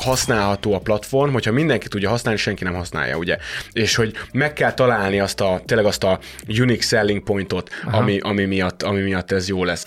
használható 0.00 0.74
a 0.74 0.78
platform, 0.78 1.32
hogyha 1.32 1.52
mindenki 1.52 1.88
tudja 1.88 2.08
használni, 2.08 2.40
senki 2.40 2.64
nem 2.64 2.74
használja, 2.74 3.16
ugye? 3.16 3.36
És 3.72 3.94
hogy 3.94 4.12
meg 4.32 4.52
kell 4.52 4.72
találni 4.72 5.20
azt 5.20 5.40
a, 5.40 5.62
tényleg 5.66 5.86
azt 5.86 6.04
a 6.04 6.18
unique 6.48 6.82
selling 6.82 7.22
pointot, 7.22 7.70
ami, 7.84 8.18
ami, 8.18 8.44
miatt, 8.44 8.82
ami 8.82 9.00
miatt 9.00 9.32
ez 9.32 9.48
jó 9.48 9.64
lesz. 9.64 9.86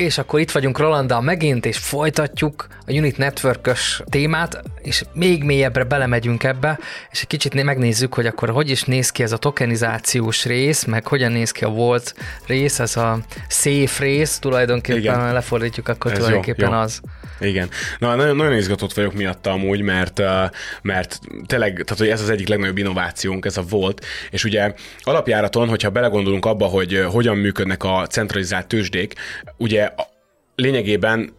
És 0.00 0.18
akkor 0.18 0.40
itt 0.40 0.50
vagyunk 0.50 0.78
Rolanddal 0.78 1.20
megint, 1.20 1.66
és 1.66 1.78
folytatjuk 1.78 2.66
a 2.86 2.92
Unit 2.92 3.18
network 3.18 3.70
témát, 4.04 4.62
és 4.82 5.04
még 5.12 5.44
mélyebbre 5.44 5.84
belemegyünk 5.84 6.44
ebbe, 6.44 6.78
és 7.10 7.20
egy 7.20 7.26
kicsit 7.26 7.62
megnézzük, 7.62 8.14
hogy 8.14 8.26
akkor 8.26 8.50
hogy 8.50 8.70
is 8.70 8.82
néz 8.82 9.10
ki 9.10 9.22
ez 9.22 9.32
a 9.32 9.36
tokenizációs 9.36 10.44
rész, 10.44 10.84
meg 10.84 11.06
hogyan 11.06 11.32
néz 11.32 11.50
ki 11.50 11.64
a 11.64 11.68
volt 11.68 12.14
rész, 12.46 12.78
ez 12.78 12.96
a 12.96 13.18
safe 13.48 14.04
rész, 14.04 14.38
tulajdonképpen 14.38 15.00
Igen. 15.00 15.32
lefordítjuk, 15.32 15.88
akkor 15.88 16.10
ez 16.10 16.16
tulajdonképpen 16.16 16.68
jó, 16.68 16.74
jó. 16.74 16.80
az. 16.80 17.00
Igen. 17.40 17.68
Na, 17.98 18.14
nagyon, 18.14 18.36
nagyon 18.36 18.56
izgatott 18.56 18.92
vagyok 18.92 19.14
miatta 19.14 19.50
amúgy, 19.50 19.80
mert, 19.80 20.22
mert 20.82 21.18
tényleg, 21.46 21.72
tehát 21.72 21.98
hogy 21.98 22.08
ez 22.08 22.20
az 22.20 22.30
egyik 22.30 22.48
legnagyobb 22.48 22.78
innovációnk, 22.78 23.44
ez 23.44 23.56
a 23.56 23.62
volt, 23.68 24.04
és 24.30 24.44
ugye 24.44 24.74
alapjáraton, 25.00 25.68
hogyha 25.68 25.90
belegondolunk 25.90 26.44
abba, 26.44 26.66
hogy 26.66 27.04
hogyan 27.10 27.36
működnek 27.36 27.84
a 27.84 28.06
centralizált 28.06 28.66
tőzsdék, 28.66 29.14
ugye 29.56 29.90
lényegében 30.54 31.38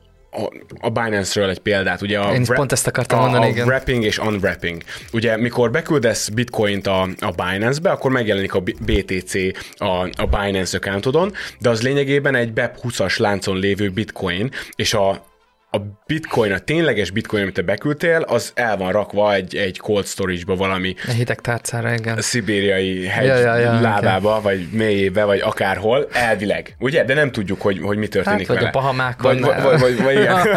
a, 0.79 0.89
Binance-ről 0.89 1.49
egy 1.49 1.59
példát, 1.59 2.02
ugye 2.02 2.19
a, 2.19 2.33
Én 2.33 2.41
wrap, 2.41 2.55
pont 2.55 2.71
ezt 2.71 2.88
akartam 2.88 3.19
a, 3.19 3.21
mondani, 3.21 3.45
a 3.45 3.47
igen. 3.47 3.67
wrapping 3.67 4.03
és 4.03 4.17
unwrapping. 4.17 4.81
Ugye 5.13 5.38
mikor 5.38 5.71
beküldesz 5.71 6.29
bitcoint 6.29 6.88
a, 6.88 7.02
a 7.19 7.31
Binance-be, 7.31 7.91
akkor 7.91 8.11
megjelenik 8.11 8.53
a 8.53 8.59
BTC 8.59 9.33
a, 9.77 10.09
a 10.15 10.25
Binance 10.29 10.77
accountodon, 10.77 11.33
de 11.59 11.69
az 11.69 11.81
lényegében 11.81 12.35
egy 12.35 12.52
BEP20-as 12.55 13.19
láncon 13.19 13.59
lévő 13.59 13.89
bitcoin, 13.89 14.52
és 14.75 14.93
a 14.93 15.25
a 15.73 15.80
bitcoin, 16.05 16.52
a 16.52 16.59
tényleges 16.59 17.11
bitcoin, 17.11 17.41
amit 17.41 17.53
te 17.53 17.61
beküldtél, 17.61 18.22
az 18.22 18.52
el 18.55 18.77
van 18.77 18.91
rakva 18.91 19.33
egy, 19.33 19.55
egy 19.55 19.77
cold 19.77 20.05
storage-ba 20.05 20.55
valami. 20.55 20.95
A 21.08 21.11
hideg 21.11 21.41
tárcára, 21.41 21.94
igen. 21.94 22.22
Szibériai 22.22 23.05
hegy 23.05 23.25
ja, 23.25 23.36
ja, 23.36 23.55
ja, 23.55 23.80
lábába, 23.80 24.38
okay. 24.38 24.42
vagy 24.42 24.67
mélyébe, 24.72 25.23
vagy 25.23 25.39
akárhol, 25.39 26.08
elvileg. 26.11 26.75
Ugye? 26.80 27.03
De 27.03 27.14
nem 27.14 27.31
tudjuk, 27.31 27.61
hogy, 27.61 27.80
hogy 27.80 27.97
mi 27.97 28.08
történik 28.08 28.47
hát, 28.47 28.58
vele. 28.58 28.59
vagy 28.59 28.69
a 28.69 28.72
Bahamákon. 28.72 29.39
Vagy, 29.39 29.61
vagy, 29.61 29.80
vagy, 29.80 30.03
vagy, 30.03 30.16
igen. 30.16 30.47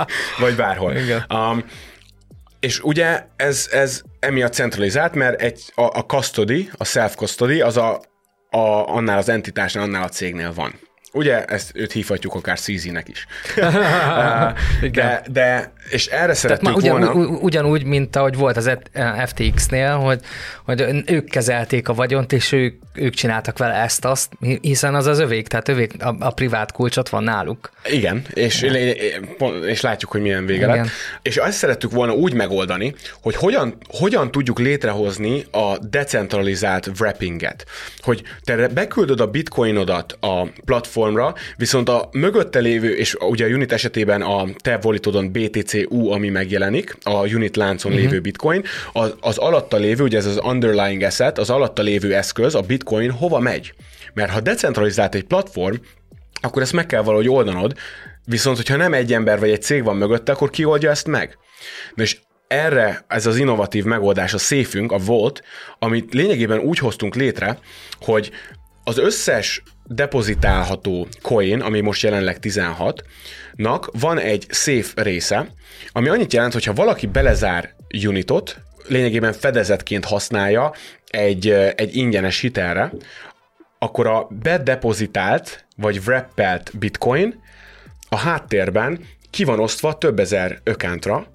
vagy 0.40 0.54
bárhol. 0.56 0.96
Igen. 0.96 1.24
Um, 1.34 1.64
és 2.60 2.80
ugye 2.80 3.24
ez, 3.36 3.68
ez 3.72 4.02
emiatt 4.20 4.52
centralizált, 4.52 5.14
mert 5.14 5.40
egy, 5.40 5.72
a, 5.74 5.82
a 5.82 6.04
custody, 6.06 6.70
a 6.76 6.84
self-custody, 6.84 7.60
az 7.60 7.76
a, 7.76 8.00
a, 8.50 8.94
annál 8.94 9.18
az 9.18 9.28
entitásnál, 9.28 9.84
annál 9.84 10.02
a 10.02 10.08
cégnél 10.08 10.52
van. 10.54 10.74
Ugye, 11.16 11.44
ezt 11.44 11.70
őt 11.74 11.92
hívhatjuk 11.92 12.34
akár 12.34 12.58
CZ-nek 12.58 13.08
is. 13.08 13.26
de, 14.92 15.22
de, 15.30 15.72
és 15.88 16.06
erre 16.06 16.34
szerettük 16.34 16.76
ugyan, 16.76 17.00
volna... 17.00 17.12
Ugyanúgy, 17.40 17.84
mint 17.84 18.16
ahogy 18.16 18.36
volt 18.36 18.56
az 18.56 18.70
FTX-nél, 19.26 19.96
hogy, 19.96 20.20
hogy 20.64 21.02
ők 21.06 21.30
kezelték 21.30 21.88
a 21.88 21.94
vagyont, 21.94 22.32
és 22.32 22.52
ők, 22.52 22.74
ők 22.94 23.14
csináltak 23.14 23.58
vele 23.58 23.74
ezt-azt, 23.74 24.32
hiszen 24.60 24.94
az 24.94 25.06
az 25.06 25.18
övék, 25.18 25.48
tehát 25.48 25.68
övék 25.68 26.02
a, 26.02 26.16
a 26.18 26.30
privát 26.30 26.72
kulcsot 26.72 27.08
van 27.08 27.22
náluk. 27.22 27.70
Igen, 27.88 28.24
és, 28.34 28.66
és 29.66 29.80
látjuk, 29.80 30.10
hogy 30.10 30.20
milyen 30.20 30.46
vége 30.46 30.66
lett. 30.66 30.88
És 31.22 31.36
azt 31.36 31.56
szerettük 31.56 31.90
volna 31.90 32.12
úgy 32.12 32.34
megoldani, 32.34 32.94
hogy 33.22 33.36
hogyan, 33.36 33.76
hogyan 33.88 34.30
tudjuk 34.30 34.58
létrehozni 34.58 35.44
a 35.50 35.78
decentralizált 35.78 36.90
wrappinget. 36.98 37.64
Hogy 37.98 38.22
te 38.44 38.68
beküldöd 38.68 39.20
a 39.20 39.26
bitcoinodat 39.26 40.16
a 40.20 40.46
platformra, 41.12 41.34
viszont 41.56 41.88
a 41.88 42.08
mögötte 42.12 42.58
lévő, 42.58 42.96
és 42.96 43.14
ugye 43.14 43.44
a 43.44 43.48
Unit 43.48 43.72
esetében 43.72 44.22
a 44.22 44.46
te 44.62 44.76
volitodon 44.76 45.32
BTCU, 45.32 46.10
ami 46.10 46.28
megjelenik, 46.28 46.96
a 47.02 47.26
Unit 47.26 47.56
láncon 47.56 47.92
uh-huh. 47.92 48.06
lévő 48.06 48.20
bitcoin, 48.20 48.62
az, 48.92 49.14
az 49.20 49.38
alatta 49.38 49.76
lévő, 49.76 50.04
ugye 50.04 50.18
ez 50.18 50.26
az 50.26 50.40
underlying 50.44 51.02
asset, 51.02 51.38
az 51.38 51.50
alatta 51.50 51.82
lévő 51.82 52.14
eszköz, 52.14 52.54
a 52.54 52.60
bitcoin 52.60 53.10
hova 53.10 53.38
megy? 53.38 53.74
Mert 54.14 54.30
ha 54.30 54.40
decentralizált 54.40 55.14
egy 55.14 55.24
platform, 55.24 55.74
akkor 56.40 56.62
ezt 56.62 56.72
meg 56.72 56.86
kell 56.86 57.02
valahogy 57.02 57.28
oldanod, 57.28 57.74
viszont 58.24 58.56
hogyha 58.56 58.76
nem 58.76 58.92
egy 58.92 59.12
ember 59.12 59.38
vagy 59.38 59.50
egy 59.50 59.62
cég 59.62 59.84
van 59.84 59.96
mögötte, 59.96 60.32
akkor 60.32 60.50
ki 60.50 60.64
oldja 60.64 60.90
ezt 60.90 61.06
meg? 61.06 61.38
Na 61.94 62.02
és 62.02 62.18
erre 62.46 63.04
ez 63.08 63.26
az 63.26 63.36
innovatív 63.36 63.84
megoldás, 63.84 64.34
a 64.34 64.38
széfünk, 64.38 64.92
a 64.92 64.98
Volt, 64.98 65.42
amit 65.78 66.14
lényegében 66.14 66.58
úgy 66.58 66.78
hoztunk 66.78 67.14
létre, 67.14 67.58
hogy 68.00 68.30
az 68.84 68.98
összes 68.98 69.62
depozitálható 69.86 71.06
coin, 71.22 71.60
ami 71.60 71.80
most 71.80 72.02
jelenleg 72.02 72.38
16-nak 72.42 73.88
van 73.92 74.18
egy 74.18 74.46
safe 74.50 75.02
része, 75.02 75.48
ami 75.92 76.08
annyit 76.08 76.32
jelent, 76.32 76.52
hogy 76.52 76.64
ha 76.64 76.72
valaki 76.72 77.06
belezár 77.06 77.74
unitot, 78.06 78.56
lényegében 78.88 79.32
fedezetként 79.32 80.04
használja 80.04 80.72
egy, 81.06 81.50
egy 81.50 81.96
ingyenes 81.96 82.40
hitelre, 82.40 82.92
akkor 83.78 84.06
a 84.06 84.28
bedepozitált 84.42 85.64
vagy 85.76 86.00
wrappelt 86.06 86.78
bitcoin 86.78 87.40
a 88.08 88.16
háttérben 88.16 89.04
ki 89.30 89.44
van 89.44 89.60
osztva 89.60 89.98
több 89.98 90.18
ezer 90.18 90.60
ökántra 90.64 91.26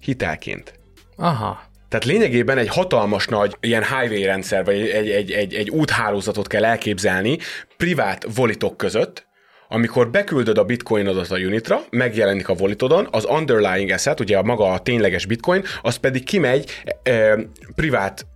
hitelként. 0.00 0.78
Aha. 1.16 1.72
Tehát 1.88 2.04
lényegében 2.04 2.58
egy 2.58 2.68
hatalmas 2.68 3.26
nagy 3.26 3.56
ilyen 3.60 3.82
highway 3.82 4.24
rendszer, 4.24 4.64
vagy 4.64 4.74
egy, 4.74 5.10
egy, 5.10 5.30
egy, 5.30 5.54
egy 5.54 5.70
úthálózatot 5.70 6.46
kell 6.46 6.64
elképzelni 6.64 7.38
privát 7.76 8.26
volitok 8.34 8.76
között, 8.76 9.26
amikor 9.68 10.10
beküldöd 10.10 10.58
a 10.58 10.64
bitcoinodat 10.64 11.30
a 11.30 11.36
unitra, 11.36 11.80
megjelenik 11.90 12.48
a 12.48 12.54
volitodon, 12.54 13.08
az 13.10 13.24
underlying 13.24 13.90
asset, 13.90 14.20
ugye 14.20 14.36
a 14.36 14.42
maga 14.42 14.72
a 14.72 14.78
tényleges 14.78 15.26
bitcoin, 15.26 15.64
az 15.82 15.96
pedig 15.96 16.24
kimegy 16.24 16.82
e, 17.02 17.38
privát 17.74 18.26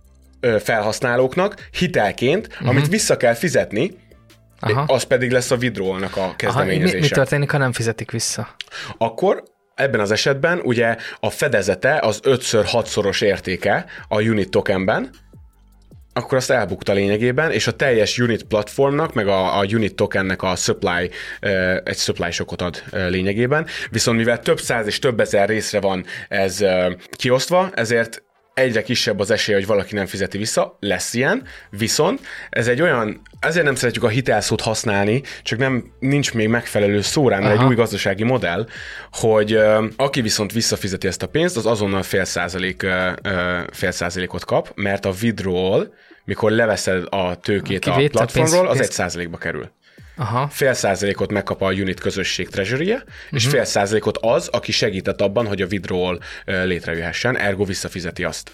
felhasználóknak 0.59 1.67
hitelként, 1.71 2.47
uh-huh. 2.47 2.69
amit 2.69 2.87
vissza 2.87 3.17
kell 3.17 3.33
fizetni, 3.33 3.91
Aha. 4.59 4.93
az 4.93 5.03
pedig 5.03 5.31
lesz 5.31 5.51
a 5.51 5.55
withdrawalnak 5.55 6.17
a 6.17 6.33
kezdeményezése. 6.35 6.87
Aha, 6.87 6.95
mi, 6.95 7.01
mi 7.01 7.07
történik, 7.07 7.51
ha 7.51 7.57
nem 7.57 7.71
fizetik 7.71 8.11
vissza? 8.11 8.55
Akkor 8.97 9.43
ebben 9.79 9.99
az 9.99 10.11
esetben 10.11 10.59
ugye 10.63 10.95
a 11.19 11.29
fedezete 11.29 11.99
az 11.99 12.19
5-6-szoros 12.23 13.21
értéke 13.21 13.85
a 14.07 14.21
unit 14.21 14.49
tokenben, 14.49 15.09
akkor 16.13 16.37
azt 16.37 16.51
elbukta 16.51 16.93
lényegében, 16.93 17.51
és 17.51 17.67
a 17.67 17.71
teljes 17.71 18.19
unit 18.19 18.43
platformnak, 18.43 19.13
meg 19.13 19.27
a, 19.27 19.59
a 19.59 19.65
unit 19.65 19.95
tokennek 19.95 20.43
a 20.43 20.55
supply, 20.55 21.09
egy 21.83 21.97
supply 21.97 22.31
sokot 22.31 22.61
ad 22.61 22.83
lényegében, 22.91 23.65
viszont 23.89 24.17
mivel 24.17 24.39
több 24.39 24.59
száz 24.59 24.87
és 24.87 24.99
több 24.99 25.19
ezer 25.19 25.49
részre 25.49 25.79
van 25.79 26.05
ez 26.27 26.65
kiosztva, 27.11 27.69
ezért 27.73 28.23
egyre 28.59 28.81
kisebb 28.81 29.19
az 29.19 29.31
esély, 29.31 29.55
hogy 29.55 29.65
valaki 29.65 29.95
nem 29.95 30.05
fizeti 30.05 30.37
vissza, 30.37 30.77
lesz 30.79 31.13
ilyen, 31.13 31.43
viszont 31.69 32.19
ez 32.49 32.67
egy 32.67 32.81
olyan, 32.81 33.21
ezért 33.39 33.65
nem 33.65 33.75
szeretjük 33.75 34.03
a 34.03 34.07
hitelszót 34.07 34.61
használni, 34.61 35.21
csak 35.43 35.59
nem 35.59 35.91
nincs 35.99 36.33
még 36.33 36.47
megfelelő 36.47 37.01
szó 37.01 37.27
rá, 37.27 37.39
mert 37.39 37.59
egy 37.59 37.65
új 37.65 37.75
gazdasági 37.75 38.23
modell, 38.23 38.67
hogy 39.11 39.59
aki 39.95 40.21
viszont 40.21 40.51
visszafizeti 40.51 41.07
ezt 41.07 41.23
a 41.23 41.27
pénzt, 41.27 41.57
az 41.57 41.65
azonnal 41.65 42.03
fél, 42.03 42.25
százalék, 42.25 42.85
fél 43.71 43.91
százalékot 43.91 44.45
kap, 44.45 44.71
mert 44.75 45.05
a 45.05 45.13
withdrawal, 45.21 45.93
mikor 46.23 46.51
leveszed 46.51 47.03
a 47.09 47.35
tőkét 47.35 47.85
a, 47.85 47.95
a 47.95 48.07
platformról, 48.07 48.67
az 48.67 48.79
egy 48.79 48.91
százalékba 48.91 49.37
kerül. 49.37 49.71
Aha. 50.19 50.47
fél 50.47 50.73
százalékot 50.73 51.31
megkap 51.31 51.61
a 51.61 51.71
unit 51.71 51.99
közösség 51.99 52.49
treasury 52.49 52.91
uh-huh. 52.91 53.03
és 53.31 53.45
mhm. 53.45 53.53
fél 53.53 53.63
százalékot 53.63 54.17
az, 54.21 54.47
aki 54.47 54.71
segített 54.71 55.21
abban, 55.21 55.47
hogy 55.47 55.61
a 55.61 55.67
withdrawal 55.71 56.19
létrejöhessen, 56.45 57.37
ergo 57.37 57.63
visszafizeti 57.65 58.23
azt. 58.23 58.51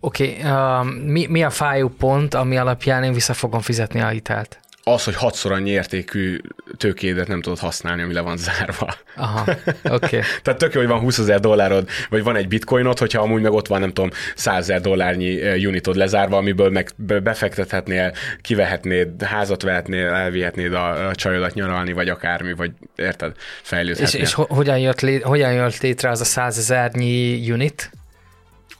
Oké, 0.00 0.36
okay, 0.38 0.50
uh, 0.50 0.84
mi, 1.04 1.26
mi 1.26 1.42
a 1.42 1.50
fájó 1.50 1.88
pont, 1.88 2.34
ami 2.34 2.56
alapján 2.56 3.04
én 3.04 3.12
vissza 3.12 3.34
fogom 3.34 3.60
fizetni 3.60 4.00
a 4.00 4.08
hitelt? 4.08 4.58
Az, 4.92 5.04
hogy 5.04 5.14
hatszor 5.14 5.52
annyi 5.52 5.70
értékű 5.70 6.40
tőkédet 6.76 7.28
nem 7.28 7.40
tudod 7.40 7.58
használni, 7.58 8.02
ami 8.02 8.12
le 8.12 8.20
van 8.20 8.36
zárva. 8.36 8.94
Aha, 9.16 9.40
oké. 9.48 10.16
Okay. 10.16 10.20
Tehát 10.42 10.58
tök 10.58 10.72
jó, 10.72 10.80
hogy 10.80 10.88
van 10.88 11.00
20 11.00 11.18
ezer 11.18 11.40
dollárod, 11.40 11.88
vagy 12.10 12.22
van 12.22 12.36
egy 12.36 12.48
bitcoinod, 12.48 12.98
hogyha 12.98 13.22
amúgy 13.22 13.42
meg 13.42 13.52
ott 13.52 13.66
van, 13.66 13.80
nem 13.80 13.92
tudom, 13.92 14.10
100 14.34 14.56
ezer 14.58 14.80
dollárnyi 14.80 15.64
unitod 15.66 15.96
lezárva, 15.96 16.36
amiből 16.36 16.70
meg 16.70 16.90
befektethetnél, 17.22 18.12
kivehetnéd, 18.40 19.22
házat 19.22 19.62
vehetnél, 19.62 20.06
elvihetnéd 20.06 20.72
a, 20.72 21.10
csajodat 21.14 21.54
nyaralni, 21.54 21.92
vagy 21.92 22.08
akármi, 22.08 22.52
vagy 22.52 22.70
érted, 22.96 23.32
fejlődhetnél. 23.62 24.22
És, 24.22 24.28
és 24.28 24.34
hogyan, 24.34 24.78
jött 24.78 25.00
lé, 25.00 25.18
hogyan 25.18 25.52
jött 25.52 25.80
létre 25.80 26.10
az 26.10 26.20
a 26.20 26.24
100 26.24 26.58
ezernyi 26.58 27.50
unit? 27.50 27.90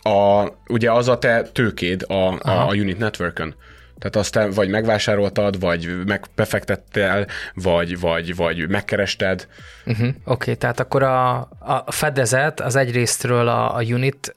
A, 0.02 0.46
ugye 0.66 0.92
az 0.92 1.08
a 1.08 1.18
te 1.18 1.42
tőkéd 1.42 2.04
a, 2.06 2.12
a, 2.12 2.68
a 2.68 2.74
unit 2.74 2.98
networkön. 2.98 3.54
Tehát 3.98 4.16
azt 4.16 4.54
vagy 4.54 4.68
megvásároltad, 4.68 5.60
vagy 5.60 6.04
megbefektettél, 6.04 7.26
vagy, 7.54 8.00
vagy, 8.00 8.36
vagy 8.36 8.68
megkerested. 8.68 9.48
Uh-huh. 9.86 10.08
Oké, 10.08 10.14
okay, 10.24 10.56
tehát 10.56 10.80
akkor 10.80 11.02
a, 11.02 11.38
a 11.58 11.92
fedezet 11.92 12.60
az 12.60 12.76
egyrésztről 12.76 13.48
a, 13.48 13.76
a 13.76 13.82
unit 13.82 14.36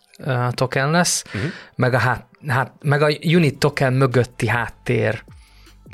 token 0.50 0.92
lesz, 0.92 1.24
uh-huh. 1.26 1.52
meg, 1.76 1.94
a 1.94 1.98
hát, 1.98 2.26
hát, 2.48 2.72
meg 2.82 3.02
a 3.02 3.10
unit 3.24 3.58
token 3.58 3.94
mögötti 3.94 4.48
háttér 4.48 5.24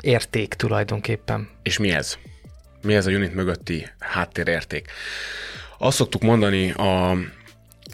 érték 0.00 0.54
tulajdonképpen. 0.54 1.48
És 1.62 1.78
mi 1.78 1.90
ez? 1.90 2.18
Mi 2.82 2.94
ez 2.94 3.06
a 3.06 3.10
unit 3.10 3.34
mögötti 3.34 3.86
háttérérték? 3.98 4.90
Azt 5.78 5.96
szoktuk 5.96 6.22
mondani 6.22 6.70
a 6.70 7.16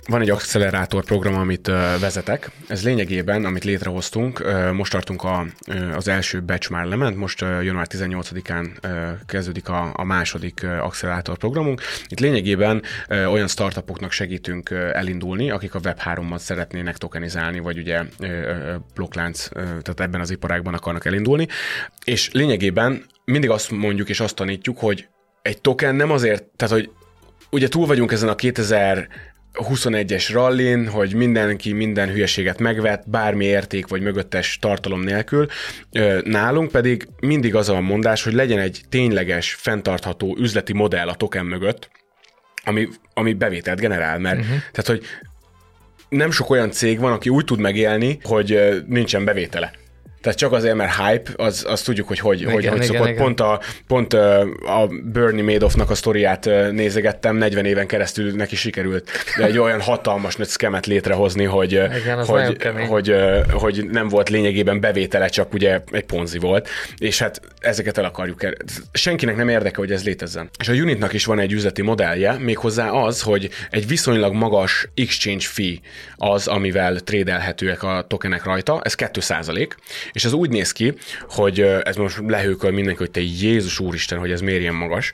van 0.07 0.21
egy 0.21 0.31
accelerátor 0.31 1.05
program, 1.05 1.35
amit 1.35 1.67
vezetek. 2.01 2.51
Ez 2.69 2.85
lényegében, 2.85 3.45
amit 3.45 3.65
létrehoztunk, 3.65 4.45
most 4.73 4.93
tartunk 4.93 5.23
a, 5.23 5.47
az 5.95 6.09
első 6.09 6.43
batch 6.43 6.71
már 6.71 6.85
lement, 6.87 7.17
most 7.17 7.41
január 7.41 7.87
18-án 7.91 8.67
kezdődik 9.27 9.69
a, 9.69 9.93
a 9.97 10.05
második 10.05 10.65
accelerátor 10.65 11.37
programunk. 11.37 11.81
Itt 12.09 12.21
lényegében 12.21 12.83
olyan 13.09 13.49
startupoknak 13.49 14.13
segítünk 14.13 14.71
elindulni, 14.71 15.51
akik 15.51 15.75
a 15.75 15.81
Web3-at 15.81 16.39
szeretnének 16.39 16.97
tokenizálni, 16.97 17.59
vagy 17.59 17.79
ugye 17.79 18.03
blokklánc, 18.95 19.49
tehát 19.55 20.01
ebben 20.01 20.21
az 20.21 20.31
iparágban 20.31 20.75
akarnak 20.75 21.07
elindulni. 21.07 21.47
És 22.05 22.31
lényegében 22.33 23.05
mindig 23.25 23.51
azt 23.51 23.71
mondjuk 23.71 24.09
és 24.09 24.21
azt 24.21 24.35
tanítjuk, 24.35 24.79
hogy 24.79 25.09
egy 25.43 25.61
token 25.61 25.95
nem 25.95 26.11
azért, 26.11 26.45
tehát 26.57 26.75
hogy 26.75 26.91
ugye 27.51 27.69
túl 27.69 27.87
vagyunk 27.87 28.13
ezen 28.13 28.29
a 28.29 28.35
2000 28.35 29.09
21-es 29.55 30.29
rallin, 30.33 30.89
hogy 30.89 31.15
mindenki 31.15 31.73
minden 31.73 32.09
hülyeséget 32.09 32.59
megvet, 32.59 33.11
bármi 33.11 33.45
érték 33.45 33.87
vagy 33.87 34.03
mögöttes 34.03 34.59
tartalom 34.59 35.01
nélkül. 35.01 35.47
Nálunk 36.25 36.71
pedig 36.71 37.09
mindig 37.21 37.55
az 37.55 37.69
a 37.69 37.81
mondás, 37.81 38.23
hogy 38.23 38.33
legyen 38.33 38.59
egy 38.59 38.81
tényleges, 38.89 39.55
fenntartható 39.55 40.37
üzleti 40.39 40.73
modell 40.73 41.09
a 41.09 41.15
token 41.15 41.47
mögött, 41.47 41.91
ami, 42.65 42.89
ami 43.15 43.33
bevételt 43.33 43.81
generál, 43.81 44.19
mert 44.19 44.39
uh-huh. 44.39 44.57
tehát, 44.73 44.87
hogy 44.87 45.03
nem 46.09 46.31
sok 46.31 46.51
olyan 46.51 46.71
cég 46.71 46.99
van, 46.99 47.13
aki 47.13 47.29
úgy 47.29 47.45
tud 47.45 47.59
megélni, 47.59 48.19
hogy 48.23 48.83
nincsen 48.87 49.25
bevétele. 49.25 49.73
Tehát 50.25 50.39
csak 50.39 50.53
azért, 50.53 50.75
mert 50.75 50.95
hype, 50.95 51.31
az, 51.37 51.65
az 51.69 51.83
tudjuk, 51.83 52.09
hogy 52.09 52.19
hogy, 52.19 52.41
igen, 52.41 52.53
hogy, 52.53 52.67
hogy 52.67 52.77
igen, 52.77 52.87
szokott. 52.87 53.09
Igen. 53.09 53.23
Pont, 53.23 53.41
a, 53.41 53.61
pont 53.87 54.13
a 54.13 54.89
Bernie 55.13 55.45
Madoffnak 55.45 55.91
a 55.91 55.95
sztoriát 55.95 56.45
nézegettem, 56.71 57.37
40 57.37 57.65
éven 57.65 57.87
keresztül 57.87 58.33
neki 58.33 58.57
sikerült 58.57 59.11
de 59.37 59.45
egy 59.45 59.59
olyan 59.59 59.81
hatalmas 59.81 60.37
nagy 60.37 60.47
szkemet 60.47 60.87
létrehozni, 60.87 61.45
hogy, 61.45 61.73
igen, 61.73 62.25
hogy, 62.25 62.69
hogy, 62.89 63.15
hogy, 63.53 63.85
nem 63.91 64.09
volt 64.09 64.29
lényegében 64.29 64.81
bevétele, 64.81 65.29
csak 65.29 65.53
ugye 65.53 65.81
egy 65.91 66.05
ponzi 66.05 66.39
volt, 66.39 66.69
és 66.99 67.19
hát 67.19 67.41
ezeket 67.59 67.99
el 67.99 68.05
akarjuk. 68.05 68.41
Senkinek 68.93 69.37
nem 69.37 69.49
érdeke, 69.49 69.77
hogy 69.77 69.93
ez 69.93 70.05
létezzen. 70.05 70.51
És 70.59 70.69
a 70.69 70.73
Unitnak 70.73 71.13
is 71.13 71.25
van 71.25 71.39
egy 71.39 71.53
üzleti 71.53 71.83
modellje, 71.83 72.33
méghozzá 72.33 72.91
az, 72.91 73.23
hogy 73.23 73.51
egy 73.71 73.87
viszonylag 73.87 74.33
magas 74.35 74.89
exchange 74.95 75.45
fee 75.47 75.77
az, 76.17 76.47
amivel 76.47 77.01
trédelhetőek 77.01 77.83
a 77.83 78.05
tokenek 78.09 78.45
rajta, 78.45 78.81
ez 78.83 78.95
2 78.95 79.21
és 80.15 80.25
ez 80.25 80.33
úgy 80.33 80.51
néz 80.51 80.73
ki, 80.73 80.95
hogy 81.29 81.61
ez 81.61 81.97
most 81.97 82.21
lehőköl 82.27 82.71
mindenki, 82.71 82.99
hogy 82.99 83.11
te 83.11 83.21
Jézus 83.21 83.79
Úristen, 83.79 84.19
hogy 84.19 84.31
ez 84.31 84.41
miért 84.41 84.61
ilyen 84.61 84.75
magas 84.75 85.13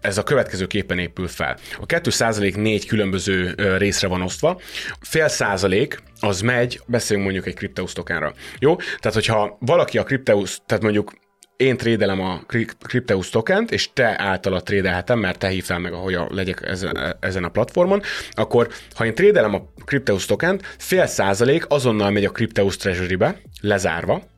ez 0.00 0.18
a 0.18 0.22
következő 0.22 0.66
képen 0.66 0.98
épül 0.98 1.28
fel. 1.28 1.56
A 1.80 1.86
2 1.86 2.10
százalék 2.10 2.56
négy 2.56 2.86
különböző 2.86 3.54
részre 3.76 4.08
van 4.08 4.22
osztva. 4.22 4.60
Fél 5.00 5.28
százalék 5.28 6.02
az 6.20 6.40
megy, 6.40 6.80
beszélünk 6.86 7.24
mondjuk 7.24 7.46
egy 7.46 7.54
Crypteus 7.54 7.92
tokenra. 7.92 8.32
Jó? 8.58 8.76
Tehát, 8.76 9.14
hogyha 9.14 9.56
valaki 9.60 9.98
a 9.98 10.02
Crypteus, 10.02 10.58
tehát 10.66 10.82
mondjuk 10.82 11.12
én 11.56 11.76
trédelem 11.76 12.20
a 12.20 12.40
Crypteus 12.82 13.28
tokent, 13.30 13.70
és 13.70 13.92
te 13.92 14.14
általa 14.18 14.60
trédelhetem, 14.60 15.18
mert 15.18 15.38
te 15.38 15.48
hívtál 15.48 15.78
meg, 15.78 15.92
ahogy 15.92 16.14
a, 16.14 16.26
legyek 16.30 16.62
ezen, 16.66 17.16
ezen 17.20 17.44
a 17.44 17.48
platformon, 17.48 18.02
akkor 18.30 18.68
ha 18.94 19.06
én 19.06 19.14
trédelem 19.14 19.54
a 19.54 19.62
Crypteus 19.84 20.26
tokent, 20.26 20.74
fél 20.78 21.06
százalék 21.06 21.64
azonnal 21.68 22.10
megy 22.10 22.24
a 22.24 22.30
Crypteus 22.30 22.76
Treasury-be, 22.76 23.36
lezárva, 23.60 24.30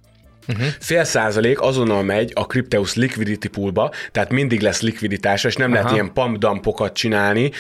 Uh-huh. 0.49 0.66
Fél 0.78 1.05
százalék 1.05 1.61
azonnal 1.61 2.02
megy 2.02 2.31
a 2.34 2.46
Crypteus 2.46 2.94
liquidity 2.94 3.49
poolba, 3.49 3.90
tehát 4.10 4.31
mindig 4.31 4.60
lesz 4.60 4.81
likviditása, 4.81 5.49
és 5.49 5.56
nem 5.56 5.72
Aha. 5.72 5.81
lehet 5.81 5.94
ilyen 5.94 6.12
pump 6.12 6.38
dumpokat 6.38 6.94
csinálni, 6.94 7.50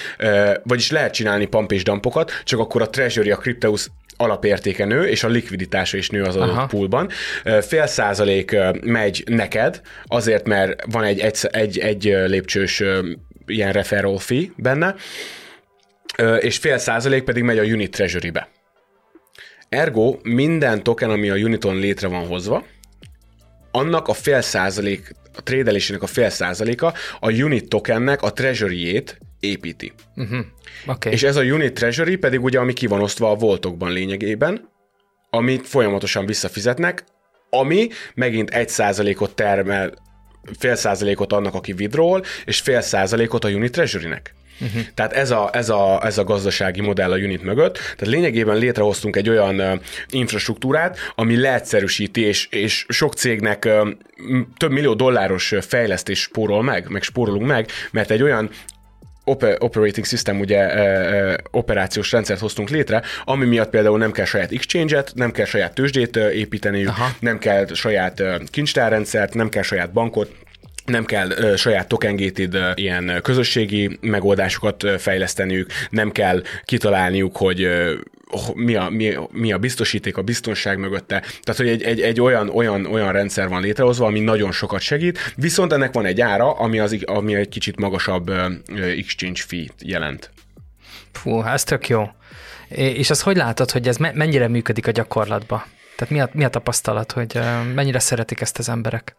vagyis 0.62 0.90
lehet 0.90 1.12
csinálni 1.12 1.46
pump 1.46 1.72
és 1.72 1.82
dumpokat, 1.82 2.42
csak 2.44 2.58
akkor 2.60 2.82
a 2.82 2.90
treasury, 2.90 3.30
a 3.30 3.36
Crypteus 3.36 3.90
alapértéke 4.24 4.84
nő, 4.84 5.06
és 5.06 5.24
a 5.24 5.28
likviditása 5.28 5.96
is 5.96 6.08
nő 6.08 6.22
az 6.22 6.36
adott 6.36 6.70
poolban. 6.70 7.08
Fél 7.60 7.86
százalék 7.86 8.56
megy 8.82 9.24
neked, 9.26 9.80
azért, 10.06 10.46
mert 10.46 10.84
van 10.92 11.04
egy, 11.04 11.20
egy, 11.20 11.38
egy, 11.50 11.78
egy 11.78 12.02
lépcsős 12.26 12.82
ilyen 13.46 13.72
referral 13.72 14.18
fee 14.18 14.44
benne, 14.56 14.94
és 16.38 16.56
fél 16.56 16.78
százalék 16.78 17.22
pedig 17.22 17.42
megy 17.42 17.58
a 17.58 17.62
unit 17.62 17.90
treasury-be. 17.90 18.48
Ergo 19.68 20.16
minden 20.22 20.82
token, 20.82 21.10
ami 21.10 21.30
a 21.30 21.34
Uniton 21.34 21.76
létre 21.76 22.08
van 22.08 22.26
hozva, 22.26 22.64
annak 23.70 24.08
a 24.08 24.12
fél 24.12 24.40
százalék, 24.40 25.14
a 25.36 25.42
trédelésének 25.42 26.02
a 26.02 26.06
fél 26.06 26.30
százaléka 26.30 26.94
a 27.20 27.32
unit 27.32 27.68
tokennek 27.68 28.22
a 28.22 28.32
treasury-ét 28.32 29.18
építi. 29.44 29.92
Uh-huh. 30.16 30.38
Okay. 30.86 31.12
És 31.12 31.22
ez 31.22 31.36
a 31.36 31.42
unit 31.42 31.74
treasury 31.74 32.16
pedig 32.16 32.42
ugye, 32.42 32.58
ami 32.58 32.72
ki 32.72 32.86
van 32.86 33.00
osztva 33.00 33.30
a 33.30 33.34
voltokban 33.34 33.92
lényegében, 33.92 34.68
amit 35.30 35.66
folyamatosan 35.66 36.26
visszafizetnek, 36.26 37.04
ami 37.50 37.88
megint 38.14 38.50
egy 38.50 38.68
százalékot 38.68 39.34
termel, 39.34 39.92
fél 40.58 40.74
százalékot 40.74 41.32
annak, 41.32 41.54
aki 41.54 41.72
withdrawal, 41.72 42.22
és 42.44 42.60
fél 42.60 42.80
százalékot 42.80 43.44
a 43.44 43.48
unit 43.48 43.72
treasury-nek. 43.72 44.34
Uh-huh. 44.60 44.82
Tehát 44.94 45.12
ez 45.12 45.30
a, 45.30 45.50
ez, 45.52 45.68
a, 45.68 46.04
ez 46.04 46.18
a 46.18 46.24
gazdasági 46.24 46.80
modell 46.80 47.12
a 47.12 47.16
Unit 47.16 47.42
mögött. 47.42 47.74
Tehát 47.74 48.06
lényegében 48.06 48.56
létrehoztunk 48.56 49.16
egy 49.16 49.28
olyan 49.28 49.60
uh, 49.60 49.80
infrastruktúrát, 50.10 50.98
ami 51.14 51.36
leegyszerűsíti, 51.36 52.20
és, 52.20 52.46
és 52.50 52.86
sok 52.88 53.14
cégnek 53.14 53.64
uh, 53.64 53.88
több 54.56 54.70
millió 54.70 54.94
dolláros 54.94 55.54
fejlesztés 55.60 56.20
spórol 56.20 56.62
meg, 56.62 56.88
meg 56.88 57.02
spórolunk 57.02 57.46
meg, 57.46 57.68
mert 57.90 58.10
egy 58.10 58.22
olyan 58.22 58.50
operating 59.58 60.06
system, 60.06 60.40
ugye 60.40 60.66
uh, 60.66 61.34
operációs 61.50 62.12
rendszert 62.12 62.40
hoztunk 62.40 62.68
létre, 62.68 63.02
ami 63.24 63.44
miatt 63.44 63.70
például 63.70 63.98
nem 63.98 64.12
kell 64.12 64.24
saját 64.24 64.52
exchange-et, 64.52 65.12
nem 65.14 65.30
kell 65.30 65.46
saját 65.46 65.74
tőzsdét 65.74 66.16
építeni, 66.16 66.88
nem 67.20 67.38
kell 67.38 67.66
saját 67.72 68.22
kincstárrendszert, 68.50 69.34
nem 69.34 69.48
kell 69.48 69.62
saját 69.62 69.92
bankot, 69.92 70.30
nem 70.84 71.04
kell 71.04 71.30
ö, 71.30 71.56
saját 71.56 71.88
tokengated 71.88 72.54
ö, 72.54 72.70
ilyen 72.74 73.20
közösségi 73.22 73.98
megoldásokat 74.00 74.82
ö, 74.82 74.94
fejleszteniük, 74.98 75.70
nem 75.90 76.12
kell 76.12 76.42
kitalálniuk, 76.64 77.36
hogy 77.36 77.62
ö, 77.62 77.94
mi 78.54 78.74
a, 78.74 78.88
mi, 78.88 79.14
mi 79.30 79.52
a 79.52 79.58
biztosíték, 79.58 80.16
a 80.16 80.22
biztonság 80.22 80.78
mögötte. 80.78 81.20
Tehát, 81.20 81.56
hogy 81.56 81.68
egy, 81.68 81.82
egy, 81.82 82.00
egy 82.00 82.20
olyan, 82.20 82.48
olyan, 82.48 82.86
olyan 82.86 83.12
rendszer 83.12 83.48
van 83.48 83.60
létrehozva, 83.60 84.06
ami 84.06 84.20
nagyon 84.20 84.52
sokat 84.52 84.80
segít, 84.80 85.18
viszont 85.36 85.72
ennek 85.72 85.92
van 85.92 86.04
egy 86.04 86.20
ára, 86.20 86.52
ami, 86.52 86.78
az, 86.78 86.96
ami 87.04 87.34
egy 87.34 87.48
kicsit 87.48 87.80
magasabb 87.80 88.30
exchange 88.98 89.40
fee 89.46 89.66
jelent. 89.82 90.30
Fú, 91.12 91.42
ez 91.42 91.64
tök 91.64 91.88
jó. 91.88 92.08
És 92.68 93.10
az 93.10 93.22
hogy 93.22 93.36
látod, 93.36 93.70
hogy 93.70 93.88
ez 93.88 93.96
mennyire 93.96 94.48
működik 94.48 94.86
a 94.86 94.90
gyakorlatban? 94.90 95.62
Tehát 95.96 96.14
mi 96.14 96.20
a, 96.20 96.28
mi 96.32 96.44
a 96.44 96.48
tapasztalat, 96.48 97.12
hogy 97.12 97.38
mennyire 97.74 97.98
szeretik 97.98 98.40
ezt 98.40 98.58
az 98.58 98.68
emberek? 98.68 99.16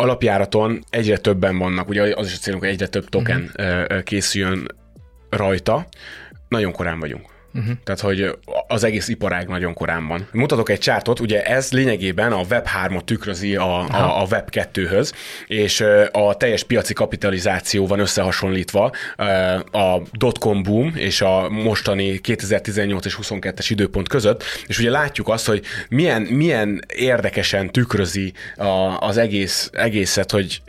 alapjáraton 0.00 0.84
egyre 0.90 1.18
többen 1.18 1.58
vannak, 1.58 1.88
ugye 1.88 2.16
az 2.16 2.26
is 2.26 2.34
a 2.34 2.38
célunk, 2.38 2.62
hogy 2.62 2.72
egyre 2.72 2.86
több 2.86 3.08
token 3.08 3.50
uh-huh. 3.56 4.02
készüljön 4.02 4.66
rajta. 5.30 5.86
Nagyon 6.48 6.72
korán 6.72 7.00
vagyunk. 7.00 7.39
Uh-huh. 7.54 7.72
Tehát, 7.84 8.00
hogy 8.00 8.38
az 8.68 8.84
egész 8.84 9.08
iparág 9.08 9.48
nagyon 9.48 9.74
korán 9.74 10.06
van. 10.06 10.28
Mutatok 10.32 10.68
egy 10.68 10.78
csártot, 10.78 11.20
ugye 11.20 11.42
ez 11.42 11.72
lényegében 11.72 12.32
a 12.32 12.40
Web3-ot 12.40 13.04
tükrözi 13.04 13.56
a, 13.56 13.78
a, 13.80 14.22
a 14.22 14.26
Web2-höz, 14.26 15.12
és 15.46 15.84
a 16.12 16.36
teljes 16.36 16.64
piaci 16.64 16.92
kapitalizáció 16.92 17.86
van 17.86 17.98
összehasonlítva 17.98 18.92
a 19.72 20.02
dotcom 20.12 20.62
boom 20.62 20.92
és 20.96 21.20
a 21.20 21.48
mostani 21.48 22.18
2018 22.18 23.04
és 23.04 23.18
22-es 23.22 23.66
időpont 23.68 24.08
között, 24.08 24.44
és 24.66 24.78
ugye 24.78 24.90
látjuk 24.90 25.28
azt, 25.28 25.46
hogy 25.46 25.64
milyen, 25.88 26.22
milyen 26.22 26.80
érdekesen 26.94 27.70
tükrözi 27.70 28.32
a, 28.56 28.98
az 28.98 29.16
egész, 29.16 29.70
egészet, 29.72 30.30
hogy 30.30 30.62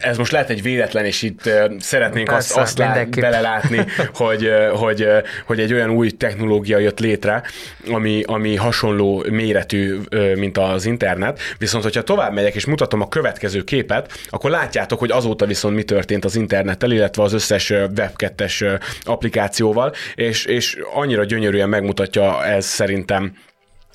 ez 0.00 0.16
most 0.16 0.32
lehet 0.32 0.50
egy 0.50 0.62
véletlen, 0.62 1.04
és 1.04 1.22
itt 1.22 1.50
szeretnénk 1.78 2.28
Persze, 2.28 2.60
azt, 2.60 2.78
azt 2.78 2.78
lát, 2.78 3.20
belelátni, 3.20 3.84
hogy, 4.14 4.52
hogy, 4.72 5.08
hogy 5.46 5.60
egy 5.60 5.72
olyan 5.72 5.90
új 5.90 6.10
technológia 6.10 6.78
jött 6.78 7.00
létre, 7.00 7.42
ami, 7.90 8.22
ami 8.26 8.56
hasonló 8.56 9.24
méretű, 9.30 9.98
mint 10.34 10.58
az 10.58 10.84
internet, 10.84 11.40
viszont 11.58 11.84
hogyha 11.84 12.02
tovább 12.02 12.32
megyek 12.32 12.54
és 12.54 12.66
mutatom 12.66 13.00
a 13.00 13.08
következő 13.08 13.64
képet, 13.64 14.12
akkor 14.28 14.50
látjátok, 14.50 14.98
hogy 14.98 15.10
azóta 15.10 15.46
viszont 15.46 15.74
mi 15.74 15.82
történt 15.82 16.24
az 16.24 16.36
internettel, 16.36 16.90
illetve 16.90 17.22
az 17.22 17.32
összes 17.32 17.72
Web2-es 17.74 18.80
applikációval, 19.02 19.92
és, 20.14 20.44
és 20.44 20.78
annyira 20.94 21.24
gyönyörűen 21.24 21.68
megmutatja 21.68 22.44
ez 22.44 22.66
szerintem, 22.66 23.36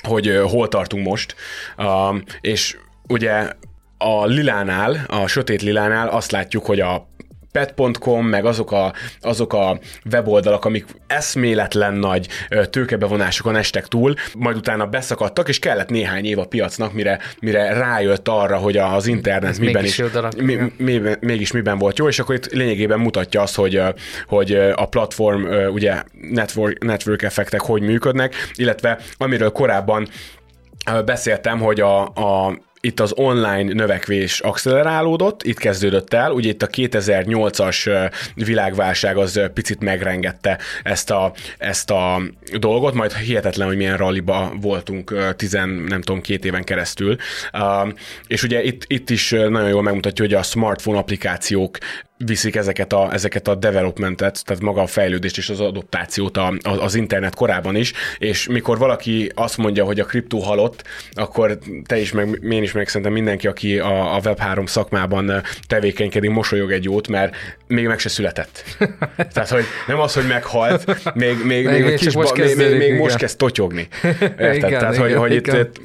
hogy 0.03 0.39
hol 0.43 0.67
tartunk 0.67 1.05
most, 1.05 1.35
és 2.41 2.77
ugye 3.07 3.49
a 3.97 4.25
lilánál, 4.25 5.05
a 5.07 5.27
sötét 5.27 5.61
lilánál 5.61 6.07
azt 6.07 6.31
látjuk, 6.31 6.65
hogy 6.65 6.79
a 6.79 7.07
pet.com, 7.51 8.25
meg 8.25 8.45
azok 8.45 8.71
a, 8.71 8.93
azok 9.21 9.53
a 9.53 9.79
weboldalak, 10.11 10.65
amik 10.65 10.85
eszméletlen 11.07 11.93
nagy 11.93 12.27
tőkebevonásokon 12.69 13.55
estek 13.55 13.87
túl, 13.87 14.13
majd 14.37 14.57
utána 14.57 14.85
beszakadtak, 14.85 15.47
és 15.47 15.59
kellett 15.59 15.89
néhány 15.89 16.25
év 16.25 16.39
a 16.39 16.45
piacnak, 16.45 16.93
mire, 16.93 17.19
mire 17.39 17.73
rájött 17.73 18.27
arra, 18.27 18.57
hogy 18.57 18.77
az 18.77 19.07
internet 19.07 19.49
Ez 19.49 19.57
miben 19.57 19.83
is, 19.83 20.01
mi, 20.37 20.57
mi, 20.77 21.01
mégis 21.19 21.51
miben 21.51 21.77
volt 21.77 21.97
jó, 21.97 22.07
és 22.07 22.19
akkor 22.19 22.35
itt 22.35 22.45
lényegében 22.45 22.99
mutatja 22.99 23.41
azt, 23.41 23.55
hogy, 23.55 23.81
hogy 24.27 24.51
a 24.75 24.85
platform, 24.85 25.43
ugye 25.71 26.03
network, 26.31 26.83
network 26.83 27.21
effektek 27.21 27.61
hogy 27.61 27.81
működnek, 27.81 28.35
illetve 28.55 28.99
amiről 29.17 29.51
korábban 29.51 30.07
beszéltem, 31.05 31.59
hogy 31.59 31.79
a, 31.79 32.01
a 32.01 32.57
itt 32.81 32.99
az 32.99 33.13
online 33.15 33.73
növekvés 33.73 34.39
akcelerálódott, 34.39 35.43
itt 35.43 35.57
kezdődött 35.57 36.13
el, 36.13 36.31
ugye 36.31 36.49
itt 36.49 36.63
a 36.63 36.67
2008-as 36.67 38.09
világválság 38.33 39.17
az 39.17 39.41
picit 39.53 39.79
megrengette 39.79 40.59
ezt 40.83 41.11
a, 41.11 41.33
ezt 41.57 41.91
a 41.91 42.21
dolgot, 42.57 42.93
majd 42.93 43.13
hihetetlen, 43.13 43.67
hogy 43.67 43.77
milyen 43.77 43.97
ralliba 43.97 44.53
voltunk 44.61 45.33
tizen, 45.35 45.69
nem 45.69 46.01
tudom, 46.01 46.21
két 46.21 46.45
éven 46.45 46.63
keresztül. 46.63 47.15
És 48.27 48.43
ugye 48.43 48.63
itt, 48.63 48.83
itt 48.87 49.09
is 49.09 49.29
nagyon 49.29 49.69
jól 49.69 49.81
megmutatja, 49.81 50.25
hogy 50.25 50.33
a 50.33 50.43
smartphone 50.43 50.97
applikációk 50.97 51.77
viszik 52.17 52.55
ezeket 52.55 52.93
a, 52.93 53.13
ezeket 53.13 53.47
a 53.47 53.55
developmentet, 53.55 54.43
tehát 54.45 54.61
maga 54.61 54.81
a 54.81 54.87
fejlődést 54.87 55.37
és 55.37 55.49
az 55.49 55.59
adoptációt 55.59 56.37
a, 56.37 56.53
a, 56.61 56.69
az 56.69 56.95
internet 56.95 57.35
korában 57.35 57.75
is, 57.75 57.93
és 58.17 58.47
mikor 58.47 58.77
valaki 58.77 59.31
azt 59.35 59.57
mondja, 59.57 59.85
hogy 59.85 59.99
a 59.99 60.05
kriptó 60.05 60.39
halott, 60.39 60.83
akkor 61.11 61.57
te 61.85 61.99
is, 61.99 62.11
meg 62.11 62.39
én 62.49 62.63
is, 62.63 62.71
meg 62.71 62.87
szerintem 62.87 63.11
mindenki, 63.11 63.47
aki 63.47 63.79
a, 63.79 64.15
a 64.15 64.19
Web3 64.21 64.67
szakmában 64.67 65.43
tevékenykedik, 65.67 66.29
mosolyog 66.29 66.71
egy 66.71 66.83
jót, 66.83 67.07
mert 67.07 67.35
még 67.67 67.87
meg 67.87 67.99
se 67.99 68.09
született. 68.09 68.63
tehát, 69.33 69.49
hogy 69.49 69.63
nem 69.87 69.99
az, 69.99 70.13
hogy 70.13 70.27
meghalt, 70.27 70.85
még, 71.13 71.43
még, 71.43 71.65
még, 71.67 71.83
még, 71.83 71.95
kis 71.95 72.13
most, 72.13 72.35
ba, 72.35 72.43
még, 72.43 72.57
még, 72.57 72.77
még 72.77 72.93
most 72.93 73.15
kezd 73.15 73.37
totyogni. 73.37 73.87
Érted? 74.21 74.55
Igen, 74.55 74.69
tehát, 74.69 74.93
igen, 74.93 74.99
hogy, 74.99 75.09
igen. 75.09 75.19
hogy 75.19 75.33
itt, 75.33 75.47
itt 75.47 75.81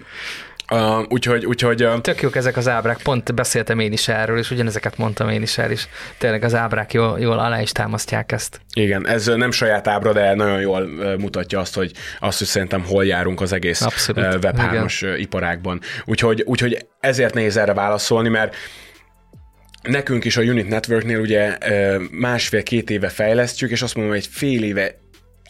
Uh, 0.72 1.04
úgyhogy, 1.08 1.46
úgyhogy... 1.46 1.84
Uh... 1.84 2.00
Tök 2.00 2.20
jók 2.20 2.36
ezek 2.36 2.56
az 2.56 2.68
ábrák, 2.68 3.02
pont 3.02 3.34
beszéltem 3.34 3.78
én 3.78 3.92
is 3.92 4.08
erről, 4.08 4.38
és 4.38 4.50
ugyanezeket 4.50 4.96
mondtam 4.96 5.28
én 5.28 5.42
is 5.42 5.58
el, 5.58 5.70
és 5.70 5.86
tényleg 6.18 6.44
az 6.44 6.54
ábrák 6.54 6.92
jól, 6.92 7.20
jól 7.20 7.38
alá 7.38 7.60
is 7.60 7.72
támasztják 7.72 8.32
ezt. 8.32 8.60
Igen, 8.74 9.08
ez 9.08 9.26
nem 9.26 9.50
saját 9.50 9.88
ábra, 9.88 10.12
de 10.12 10.34
nagyon 10.34 10.60
jól 10.60 10.86
mutatja 11.18 11.60
azt, 11.60 11.74
hogy 11.74 11.92
azt, 12.20 12.38
hogy 12.38 12.46
szerintem 12.46 12.84
hol 12.84 13.04
járunk 13.04 13.40
az 13.40 13.52
egész 13.52 13.80
Abszolút. 13.80 14.44
web 14.44 14.56
3 14.58 14.86
iparágban. 15.16 15.80
Úgyhogy, 16.04 16.42
úgyhogy 16.46 16.86
ezért 17.00 17.34
nehéz 17.34 17.56
erre 17.56 17.74
válaszolni, 17.74 18.28
mert 18.28 18.56
nekünk 19.82 20.24
is 20.24 20.36
a 20.36 20.42
Unit 20.42 20.68
Networknél 20.68 21.20
ugye 21.20 21.58
másfél-két 22.10 22.90
éve 22.90 23.08
fejlesztjük, 23.08 23.70
és 23.70 23.82
azt 23.82 23.94
mondom, 23.94 24.14
hogy 24.14 24.22
egy 24.22 24.30
fél 24.32 24.62
éve 24.62 25.01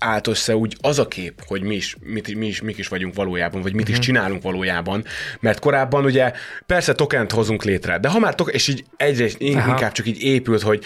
állt 0.02 0.26
össze 0.26 0.56
úgy 0.56 0.76
az 0.80 0.99
a 0.99 1.09
kép, 1.09 1.42
hogy 1.47 1.62
mi 1.62 1.75
is, 1.75 1.97
mit, 2.00 2.35
mi 2.35 2.47
is, 2.47 2.61
mik 2.61 2.78
is 2.78 2.88
vagyunk 2.88 3.14
valójában, 3.14 3.62
vagy 3.62 3.75
mit 3.75 3.88
is 3.88 3.94
mhm. 3.94 4.04
csinálunk 4.04 4.42
valójában, 4.42 5.04
mert 5.40 5.59
korábban 5.59 6.04
ugye 6.04 6.32
persze 6.66 6.92
tokent 6.92 7.32
hozunk 7.32 7.64
létre, 7.64 7.99
de 7.99 8.09
ha 8.09 8.18
már 8.18 8.35
token, 8.35 8.54
és 8.54 8.68
így 8.68 8.85
egyre 8.97 9.25
Aha. 9.25 9.68
inkább 9.68 9.92
csak 9.92 10.06
így 10.06 10.23
épült, 10.23 10.62
hogy 10.62 10.85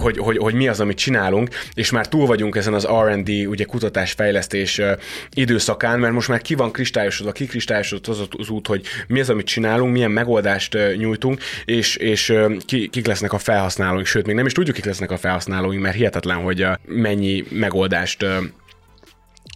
hogy, 0.00 0.18
hogy, 0.18 0.36
hogy 0.36 0.54
mi 0.54 0.68
az, 0.68 0.80
amit 0.80 0.96
csinálunk, 0.96 1.48
és 1.74 1.90
már 1.90 2.08
túl 2.08 2.26
vagyunk 2.26 2.56
ezen 2.56 2.74
az 2.74 2.86
R&D, 2.86 3.28
ugye 3.46 3.64
kutatás-fejlesztés 3.64 4.80
időszakán, 5.30 5.98
mert 5.98 6.12
most 6.12 6.28
már 6.28 6.42
ki 6.42 6.54
van 6.54 6.72
kristályosodva, 6.72 7.32
kikristályosodott 7.32 8.06
az 8.06 8.28
az 8.38 8.48
út, 8.48 8.66
hogy 8.66 8.82
mi 9.06 9.20
az, 9.20 9.30
amit 9.30 9.46
csinálunk, 9.46 9.92
milyen 9.92 10.10
megoldást 10.10 10.78
nyújtunk, 10.96 11.40
és, 11.64 11.96
és 11.96 12.34
ki, 12.66 12.88
kik 12.88 13.06
lesznek 13.06 13.32
a 13.32 13.38
felhasználóink, 13.38 14.06
sőt, 14.06 14.26
még 14.26 14.34
nem 14.34 14.46
is 14.46 14.52
tudjuk, 14.52 14.76
kik 14.76 14.84
lesznek 14.84 15.10
a 15.10 15.16
felhasználóink, 15.16 15.82
mert 15.82 15.96
hihetetlen, 15.96 16.36
hogy 16.36 16.66
mennyi 16.86 17.44
megoldást 17.50 18.26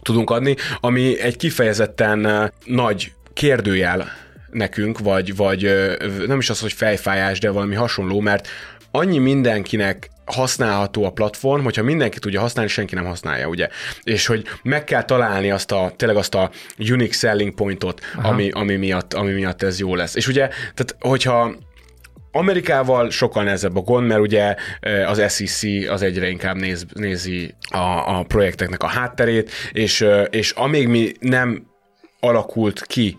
tudunk 0.01 0.29
adni, 0.29 0.55
ami 0.79 1.19
egy 1.19 1.37
kifejezetten 1.37 2.51
nagy 2.65 3.11
kérdőjel 3.33 4.11
nekünk, 4.53 4.99
vagy, 4.99 5.35
vagy 5.35 5.69
nem 6.27 6.39
is 6.39 6.49
az, 6.49 6.59
hogy 6.59 6.73
fejfájás, 6.73 7.39
de 7.39 7.49
valami 7.49 7.75
hasonló, 7.75 8.19
mert 8.19 8.47
annyi 8.95 9.17
mindenkinek 9.17 10.09
használható 10.25 11.05
a 11.05 11.11
platform, 11.11 11.63
hogyha 11.63 11.83
mindenki 11.83 12.19
tudja 12.19 12.39
használni, 12.39 12.69
senki 12.69 12.95
nem 12.95 13.05
használja, 13.05 13.47
ugye? 13.47 13.67
És 14.03 14.25
hogy 14.25 14.43
meg 14.63 14.83
kell 14.83 15.03
találni 15.03 15.51
azt 15.51 15.71
a, 15.71 15.93
tényleg 15.97 16.17
azt 16.17 16.35
a 16.35 16.49
unique 16.77 17.13
selling 17.13 17.53
pointot, 17.53 18.01
ami, 18.15 18.49
ami, 18.49 18.75
miatt, 18.75 19.13
ami 19.13 19.31
miatt 19.31 19.63
ez 19.63 19.79
jó 19.79 19.95
lesz. 19.95 20.15
És 20.15 20.27
ugye, 20.27 20.47
tehát 20.47 20.95
hogyha 20.99 21.55
Amerikával 22.31 23.09
sokkal 23.09 23.43
nehezebb 23.43 23.77
a 23.77 23.81
gond, 23.81 24.07
mert 24.07 24.21
ugye 24.21 24.55
eh, 24.79 25.09
az 25.09 25.33
SEC 25.33 25.89
az 25.89 26.01
egyre 26.01 26.29
inkább 26.29 26.55
néz, 26.55 26.85
nézi 26.93 27.55
a, 27.69 28.17
a 28.17 28.23
projekteknek 28.27 28.83
a 28.83 28.87
hátterét, 28.87 29.51
és, 29.71 30.01
eh, 30.01 30.25
és 30.29 30.51
amíg 30.51 30.87
mi 30.87 31.11
nem 31.19 31.65
alakult 32.19 32.81
ki 32.81 33.17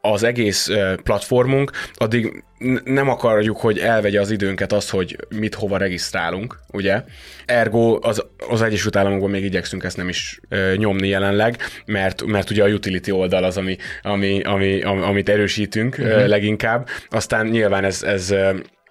az 0.00 0.22
egész 0.22 0.70
platformunk, 1.02 1.70
addig 1.94 2.44
nem 2.84 3.08
akarjuk, 3.08 3.56
hogy 3.56 3.78
elvegye 3.78 4.20
az 4.20 4.30
időnket 4.30 4.72
az, 4.72 4.90
hogy 4.90 5.16
mit 5.36 5.54
hova 5.54 5.76
regisztrálunk, 5.76 6.58
ugye? 6.72 7.02
Ergo 7.44 7.98
az, 8.02 8.24
az 8.48 8.62
Egyesült 8.62 8.96
Államokban 8.96 9.30
még 9.30 9.44
igyekszünk 9.44 9.84
ezt 9.84 9.96
nem 9.96 10.08
is 10.08 10.40
ö, 10.48 10.74
nyomni 10.76 11.08
jelenleg, 11.08 11.56
mert, 11.86 12.24
mert 12.24 12.50
ugye 12.50 12.64
a 12.64 12.68
utility 12.68 13.10
oldal 13.10 13.44
az, 13.44 13.56
ami, 13.56 13.76
ami, 14.02 14.42
ami, 14.42 14.82
amit 14.82 15.28
erősítünk 15.28 15.96
uh-huh. 15.98 16.26
leginkább. 16.26 16.88
Aztán 17.08 17.46
nyilván 17.46 17.84
ez, 17.84 18.02
ez 18.02 18.34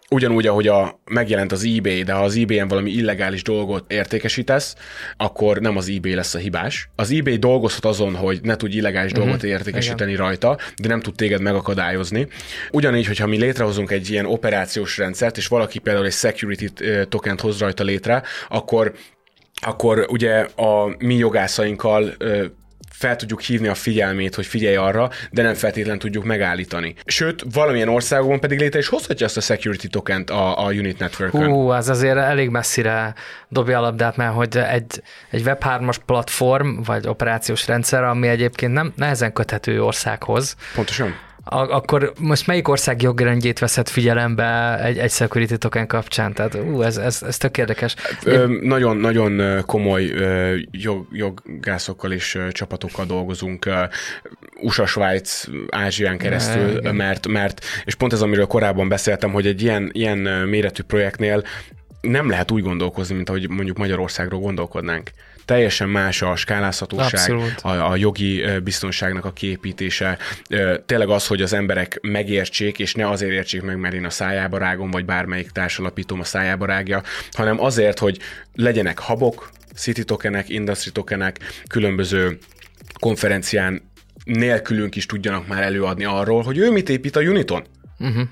ugyanúgy, 0.10 0.48
ahogy 0.48 0.68
a, 0.68 1.00
megjelent 1.06 1.52
az 1.52 1.64
eBay, 1.64 2.04
de 2.04 2.14
ha 2.14 2.24
az 2.24 2.36
eBay-en 2.36 2.68
valami 2.68 2.92
illegális 2.92 3.44
dolgot 3.44 3.92
értékesítesz, 3.92 4.76
akkor 5.18 5.60
nem 5.60 5.78
az 5.78 5.90
eBay 5.90 6.14
lesz 6.14 6.34
a 6.34 6.38
hibás. 6.38 6.90
Az 6.96 7.12
eBay 7.12 7.38
dolgozhat 7.38 7.86
azon, 7.86 8.16
hogy 8.16 8.40
ne 8.42 8.56
tudj 8.56 8.78
illegális 8.78 9.12
uh-huh. 9.12 9.26
dolgot 9.26 9.44
értékesíteni 9.44 10.12
Igen. 10.12 10.24
rajta, 10.24 10.58
de 10.82 10.88
nem 10.88 11.02
tud 11.02 11.16
téged 11.16 11.42
megakadályozni. 11.42 12.28
Ugyanígy, 12.72 13.08
hogyha 13.08 13.28
mi 13.28 13.38
létrehozunk 13.38 13.92
egy 13.92 14.10
ilyen 14.10 14.26
operációs 14.26 14.98
rendszert, 14.98 15.38
és 15.38 15.48
valaki 15.48 15.80
például 15.80 16.06
egy 16.06 16.12
security 16.12 16.66
tokent 17.10 17.42
hoz 17.42 17.60
rajta 17.60 17.84
létre, 17.84 18.24
akkor 18.50 18.94
akkor 19.62 20.06
ugye 20.10 20.40
a 20.56 20.96
mi 21.00 21.16
jogászainkkal 21.16 22.14
fel 22.98 23.16
tudjuk 23.16 23.42
hívni 23.42 23.68
a 23.68 23.74
figyelmét, 23.74 24.36
hogy 24.36 24.46
figyelj 24.46 24.76
arra, 24.76 25.10
de 25.32 25.42
nem 25.42 25.54
feltétlenül 25.54 26.00
tudjuk 26.00 26.24
megállítani. 26.24 26.96
Sőt, 27.06 27.44
valamilyen 27.54 27.90
országokban 27.90 28.40
pedig 28.40 28.60
létre 28.60 28.80
is 28.80 28.88
hozhatja 28.88 29.26
azt 29.26 29.38
a 29.38 29.42
security 29.42 29.88
tokent 29.88 30.30
a, 30.30 30.66
a 30.66 30.72
Unit 30.72 31.00
network 31.00 31.32
Hú, 31.32 31.70
az 31.70 31.90
azért 31.90 32.18
elég 32.18 32.50
messzire 32.50 33.14
dobja 33.50 33.78
a 33.78 33.82
labdát, 33.82 34.16
mert 34.16 34.34
hogy 34.34 34.58
egy, 34.58 35.02
egy 35.30 35.42
Web3-as 35.46 35.98
platform, 36.06 36.82
vagy 36.82 37.08
operációs 37.08 37.68
rendszer, 37.68 38.04
ami 38.04 38.28
egyébként 38.28 38.74
nem 38.74 38.94
nehezen 38.96 39.34
köthető 39.34 39.84
országhoz. 39.84 40.56
Pontosan 40.76 41.26
akkor 41.50 42.14
most 42.20 42.48
melyik 42.48 42.68
ország 42.68 43.02
jogrendjét 43.02 43.60
veszed 43.60 43.88
figyelembe 43.88 44.80
egy, 44.84 44.98
egy 44.98 45.12
security 45.12 45.54
token 45.54 45.88
kapcsán? 45.88 46.34
Tehát 46.34 46.56
ú, 46.56 46.82
ez, 46.82 46.98
ez, 46.98 47.24
ez 47.24 47.38
tök 47.38 47.58
érdekes. 47.58 47.96
Nagyon, 48.62 48.98
nagyon 48.98 49.64
komoly 49.66 50.14
jog, 50.72 51.08
joggászokkal 51.12 52.12
és 52.12 52.40
csapatokkal 52.52 53.06
dolgozunk 53.06 53.70
USA, 54.62 54.86
Svájc, 54.86 55.44
Ázsián 55.70 56.18
keresztül, 56.18 56.80
ne, 56.82 56.92
mert, 56.92 57.28
mert, 57.28 57.66
és 57.86 57.96
pont 57.96 58.14
ez, 58.14 58.22
amiről 58.22 58.46
korábban 58.46 58.88
beszéltem, 58.88 59.32
hogy 59.32 59.48
egy 59.48 59.62
ilyen, 59.62 59.90
ilyen 59.94 60.18
méretű 60.48 60.84
projektnél 60.84 61.44
nem 62.02 62.30
lehet 62.30 62.52
úgy 62.52 62.64
gondolkozni, 62.64 63.16
mint 63.16 63.30
ahogy 63.30 63.50
mondjuk 63.50 63.78
Magyarországról 63.78 64.40
gondolkodnánk 64.40 65.12
teljesen 65.48 65.90
más 65.90 66.22
a 66.22 66.36
skálázhatóság, 66.36 67.32
a, 67.62 67.70
a 67.70 67.96
jogi 67.96 68.44
biztonságnak 68.64 69.26
a 69.26 69.32
kiépítése, 69.32 70.18
tényleg 70.86 71.10
az, 71.10 71.28
hogy 71.28 71.42
az 71.42 71.54
emberek 71.54 72.00
megértsék, 72.02 72.80
és 72.80 72.94
ne 72.94 73.10
azért 73.10 73.32
értsék 73.32 73.62
meg, 73.62 73.78
mert 73.78 73.94
én 73.94 74.06
a 74.06 74.10
szájába 74.10 74.58
rágom, 74.58 74.92
vagy 74.92 75.06
bármelyik 75.06 75.50
társalapítom 75.50 76.20
a 76.20 76.24
szájába 76.24 76.66
rágja, 76.66 77.02
hanem 77.32 77.62
azért, 77.62 78.00
hogy 78.00 78.20
legyenek 78.54 79.00
habok, 79.00 79.50
city 79.76 80.04
tokenek, 80.04 80.50
industry 80.50 80.92
tokenek, 80.92 81.40
különböző 81.68 82.38
konferencián 83.00 83.82
nélkülünk 84.24 84.96
is 84.96 85.06
tudjanak 85.06 85.48
már 85.48 85.64
előadni 85.64 86.06
arról, 86.06 86.44
hogy 86.44 86.58
ő 86.58 86.72
mit 86.72 86.90
épít 86.90 87.16
a 87.16 87.22
Uniton. 87.22 87.64
Uh-huh 88.00 88.28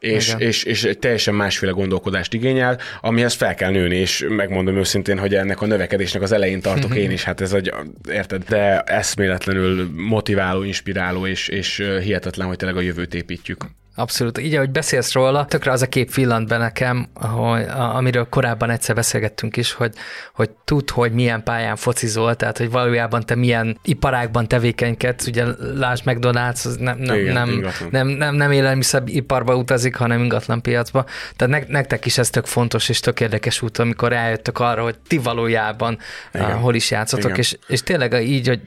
és, 0.00 0.34
és, 0.38 0.62
és 0.62 0.84
egy 0.84 0.98
teljesen 0.98 1.34
másféle 1.34 1.72
gondolkodást 1.72 2.34
igényel, 2.34 2.78
amihez 3.00 3.34
fel 3.34 3.54
kell 3.54 3.70
nőni, 3.70 3.96
és 3.96 4.26
megmondom 4.28 4.76
őszintén, 4.76 5.18
hogy 5.18 5.34
ennek 5.34 5.60
a 5.60 5.66
növekedésnek 5.66 6.22
az 6.22 6.32
elején 6.32 6.60
tartok 6.60 6.94
én 6.96 7.10
is, 7.10 7.24
hát 7.24 7.40
ez 7.40 7.52
egy, 7.52 7.72
érted, 8.10 8.44
de 8.44 8.80
eszméletlenül 8.80 9.90
motiváló, 9.96 10.62
inspiráló, 10.62 11.26
és, 11.26 11.48
és 11.48 11.84
hihetetlen, 12.02 12.46
hogy 12.46 12.56
tényleg 12.56 12.76
a 12.76 12.80
jövőt 12.80 13.14
építjük. 13.14 13.64
Abszolút. 14.00 14.38
Így, 14.38 14.54
ahogy 14.54 14.70
beszélsz 14.70 15.12
róla, 15.12 15.44
tökre 15.44 15.70
az 15.70 15.82
a 15.82 15.86
kép 15.86 16.14
villant 16.14 16.48
be 16.48 16.56
nekem, 16.56 17.08
hogy, 17.14 17.66
amiről 17.76 18.28
korábban 18.28 18.70
egyszer 18.70 18.94
beszélgettünk 18.94 19.56
is, 19.56 19.72
hogy, 19.72 19.94
hogy 20.34 20.50
tud, 20.64 20.90
hogy 20.90 21.12
milyen 21.12 21.42
pályán 21.42 21.76
focizol, 21.76 22.36
tehát 22.36 22.58
hogy 22.58 22.70
valójában 22.70 23.26
te 23.26 23.34
milyen 23.34 23.78
iparágban 23.82 24.48
tevékenykedsz, 24.48 25.26
ugye 25.26 25.44
lásd 25.74 26.02
McDonald's, 26.06 26.66
az 26.66 26.76
nem, 26.76 26.98
nem, 26.98 27.16
Igen, 27.16 27.32
nem, 27.32 27.66
nem, 27.90 28.06
nem, 28.08 28.34
nem 28.34 28.50
élelmiszeriparba 28.50 29.56
utazik, 29.56 29.94
hanem 29.96 30.22
ingatlan 30.22 30.62
piacba. 30.62 31.04
Tehát 31.36 31.66
ne, 31.68 31.72
nektek 31.72 32.06
is 32.06 32.18
ez 32.18 32.30
tök 32.30 32.46
fontos 32.46 32.88
és 32.88 33.00
tök 33.00 33.20
érdekes 33.20 33.62
út, 33.62 33.78
amikor 33.78 34.12
eljöttök 34.12 34.58
arra, 34.58 34.82
hogy 34.82 34.98
ti 35.08 35.18
valójában 35.18 35.98
Igen. 36.34 36.56
hol 36.56 36.74
is 36.74 36.90
játszotok, 36.90 37.38
és, 37.38 37.56
és 37.66 37.82
tényleg 37.82 38.12
így, 38.12 38.48
hogy 38.48 38.60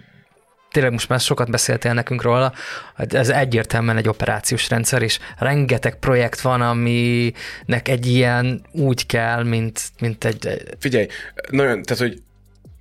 tényleg 0.73 0.91
most 0.91 1.09
már 1.09 1.19
sokat 1.19 1.51
beszéltél 1.51 1.93
nekünk 1.93 2.21
róla, 2.21 2.53
ez 2.95 3.29
egyértelműen 3.29 3.97
egy 3.97 4.07
operációs 4.07 4.69
rendszer, 4.69 5.01
és 5.01 5.19
rengeteg 5.37 5.95
projekt 5.95 6.41
van, 6.41 6.61
aminek 6.61 7.87
egy 7.87 8.05
ilyen 8.05 8.65
úgy 8.71 9.05
kell, 9.05 9.43
mint, 9.43 9.81
mint 9.99 10.23
egy... 10.23 10.63
Figyelj, 10.79 11.07
nagyon, 11.49 11.83
tehát, 11.83 12.01
hogy 12.01 12.21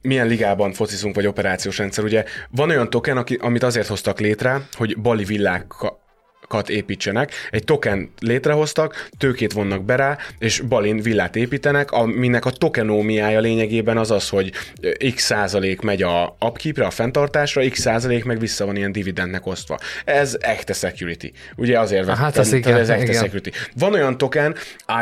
milyen 0.03 0.27
ligában 0.27 0.73
focizunk, 0.73 1.15
vagy 1.15 1.27
operációs 1.27 1.79
rendszer. 1.79 2.05
Ugye 2.05 2.25
van 2.51 2.71
olyan 2.71 2.91
token, 2.91 3.17
aki, 3.17 3.35
amit 3.35 3.63
azért 3.63 3.87
hoztak 3.87 4.21
létre, 4.21 4.61
hogy 4.73 4.99
bali 4.99 5.25
villák 5.25 5.67
építsenek. 6.69 7.33
Egy 7.51 7.65
token 7.65 8.11
létrehoztak, 8.21 9.09
tőkét 9.19 9.53
vonnak 9.53 9.85
be 9.85 9.97
rá, 9.97 10.19
és 10.39 10.61
Balin 10.61 11.01
villát 11.01 11.37
építenek, 11.37 11.91
aminek 11.93 12.45
a 12.45 12.51
tokenómiája 12.51 13.41
lényegében 13.41 13.99
az 13.99 14.11
az, 14.11 14.29
hogy 14.29 14.53
x 15.15 15.23
százalék 15.23 15.81
megy 15.81 16.03
a 16.03 16.37
upkeepre, 16.41 16.85
a 16.87 16.91
fenntartásra, 16.91 17.69
x 17.69 17.81
százalék 17.81 18.25
meg 18.25 18.39
vissza 18.39 18.67
van 18.67 18.77
ilyen 18.77 18.93
dividendnek 18.93 19.47
osztva. 19.47 19.79
Ez 20.05 20.37
echte 20.41 20.73
security. 20.73 21.33
Ugye 21.57 21.79
azért 21.79 22.09
hát 22.09 22.37
ez, 22.37 22.53
igen, 22.53 22.77
ez 22.77 22.89
echte 22.89 23.03
igen. 23.03 23.23
security. 23.23 23.49
Van 23.79 23.93
olyan 23.93 24.19
token, 24.19 24.55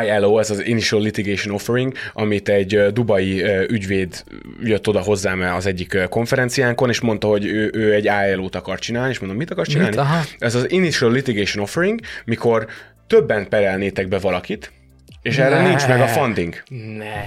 ILO, 0.05 0.39
ez 0.39 0.49
az 0.49 0.65
Initial 0.65 1.01
Litigation 1.01 1.53
Offering, 1.53 1.93
amit 2.13 2.49
egy 2.49 2.91
dubai 2.93 3.43
ügyvéd 3.67 4.23
jött 4.63 4.87
oda 4.87 4.99
hozzám 4.99 5.41
az 5.55 5.65
egyik 5.65 5.97
konferenciánkon, 6.09 6.89
és 6.89 6.99
mondta, 6.99 7.27
hogy 7.27 7.45
ő, 7.45 7.69
ő 7.73 7.93
egy 7.93 8.09
ILO-t 8.31 8.55
akar 8.55 8.79
csinálni, 8.79 9.09
és 9.09 9.19
mondom, 9.19 9.37
mit 9.37 9.51
akar 9.51 9.67
csinálni? 9.67 9.95
Mit? 9.95 10.35
Ez 10.39 10.55
az 10.55 10.71
Initial 10.71 11.11
Litigation 11.11 11.39
litigation 11.41 11.63
offering, 11.63 11.99
mikor 12.25 12.67
többen 13.07 13.49
perelnétek 13.49 14.07
be 14.07 14.19
valakit, 14.19 14.71
és 15.21 15.35
ne. 15.35 15.43
erre 15.43 15.61
nincs 15.61 15.87
meg 15.87 16.01
a 16.01 16.07
funding. 16.07 16.63
Ne. 16.97 17.23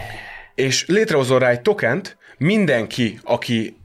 És 0.55 0.87
létrehozol 0.87 1.39
rá 1.39 1.49
egy 1.49 1.61
tokent, 1.61 2.17
mindenki, 2.39 3.19
aki 3.23 3.77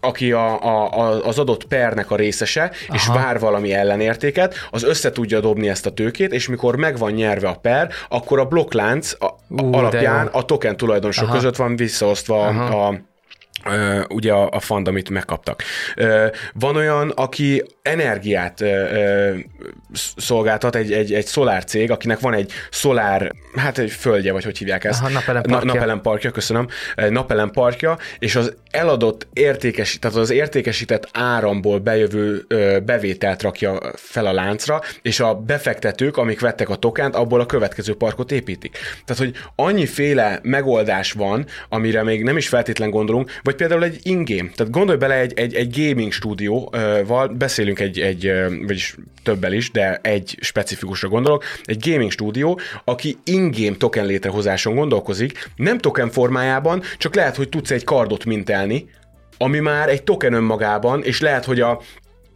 aki 0.00 0.32
a, 0.32 0.62
a, 0.62 1.26
az 1.26 1.38
adott 1.38 1.64
pernek 1.64 2.10
a 2.10 2.16
részese, 2.16 2.60
Aha. 2.60 2.94
és 2.94 3.06
vár 3.06 3.38
valami 3.38 3.72
ellenértéket, 3.72 4.54
az 4.70 4.82
össze 4.82 5.10
tudja 5.10 5.40
dobni 5.40 5.68
ezt 5.68 5.86
a 5.86 5.92
tőkét, 5.92 6.32
és 6.32 6.48
mikor 6.48 6.76
meg 6.76 6.98
van 6.98 7.12
nyerve 7.12 7.48
a 7.48 7.54
per, 7.54 7.92
akkor 8.08 8.38
a 8.38 8.44
blokklánc 8.44 9.12
a, 9.18 9.34
uh, 9.48 9.76
alapján 9.76 10.26
a 10.26 10.44
token 10.44 10.76
tulajdonosok 10.76 11.24
Aha. 11.24 11.34
között 11.34 11.56
van 11.56 11.76
visszaosztva 11.76 12.46
Aha. 12.46 12.86
a 12.86 13.00
Uh, 13.66 14.04
ugye 14.08 14.32
a, 14.32 14.50
a 14.50 14.60
fund, 14.60 14.88
amit 14.88 15.10
megkaptak. 15.10 15.62
Van 16.52 16.76
olyan, 16.76 17.10
aki 17.10 17.62
energiát 17.88 18.60
uh, 18.60 19.38
szolgáltat, 20.16 20.76
egy, 20.76 20.92
egy, 20.92 21.12
egy 21.12 21.26
szolár 21.26 21.64
cég, 21.64 21.90
akinek 21.90 22.20
van 22.20 22.34
egy 22.34 22.52
szolár, 22.70 23.32
hát 23.56 23.78
egy 23.78 23.90
földje, 23.90 24.32
vagy 24.32 24.44
hogy 24.44 24.58
hívják 24.58 24.84
ezt? 24.84 25.00
Aha, 25.00 25.10
napelemparkja. 25.10 25.66
Na, 25.66 25.72
napelemparkja, 25.72 26.30
köszönöm. 26.30 26.66
Napelemparkja, 27.08 27.98
és 28.18 28.36
az 28.36 28.54
eladott 28.70 29.26
értékes, 29.32 29.98
tehát 29.98 30.16
az 30.16 30.30
értékesített 30.30 31.08
áramból 31.12 31.78
bejövő 31.78 32.46
bevételt 32.84 33.42
rakja 33.42 33.78
fel 33.94 34.26
a 34.26 34.32
láncra, 34.32 34.80
és 35.02 35.20
a 35.20 35.34
befektetők, 35.34 36.16
amik 36.16 36.40
vettek 36.40 36.68
a 36.68 36.76
tokent, 36.76 37.14
abból 37.14 37.40
a 37.40 37.46
következő 37.46 37.94
parkot 37.94 38.32
építik. 38.32 38.78
Tehát, 39.04 39.22
hogy 39.22 39.34
annyiféle 39.54 40.38
megoldás 40.42 41.12
van, 41.12 41.46
amire 41.68 42.02
még 42.02 42.22
nem 42.22 42.36
is 42.36 42.48
feltétlen 42.48 42.90
gondolunk, 42.90 43.30
vagy 43.42 43.54
vagy 43.54 43.68
például 43.68 43.84
egy 43.84 44.00
ingame. 44.02 44.50
Tehát 44.54 44.72
gondolj 44.72 44.98
bele 44.98 45.14
egy, 45.14 45.32
egy, 45.38 45.54
egy 45.54 45.88
gaming 45.88 46.12
stúdióval, 46.12 47.28
beszélünk 47.28 47.73
egy, 47.80 48.00
egy, 48.00 48.32
vagyis 48.66 48.96
többel 49.22 49.52
is, 49.52 49.70
de 49.70 49.96
egy 50.02 50.36
specifikusra 50.40 51.08
gondolok, 51.08 51.44
egy 51.64 51.90
gaming 51.90 52.10
stúdió, 52.10 52.60
aki 52.84 53.18
ingame 53.24 53.76
token 53.76 54.06
létrehozáson 54.06 54.74
gondolkozik, 54.74 55.50
nem 55.56 55.78
token 55.78 56.10
formájában, 56.10 56.82
csak 56.98 57.14
lehet, 57.14 57.36
hogy 57.36 57.48
tudsz 57.48 57.70
egy 57.70 57.84
kardot 57.84 58.24
mintelni, 58.24 58.88
ami 59.38 59.58
már 59.58 59.88
egy 59.88 60.02
token 60.02 60.32
önmagában, 60.32 61.02
és 61.02 61.20
lehet, 61.20 61.44
hogy 61.44 61.60
a 61.60 61.80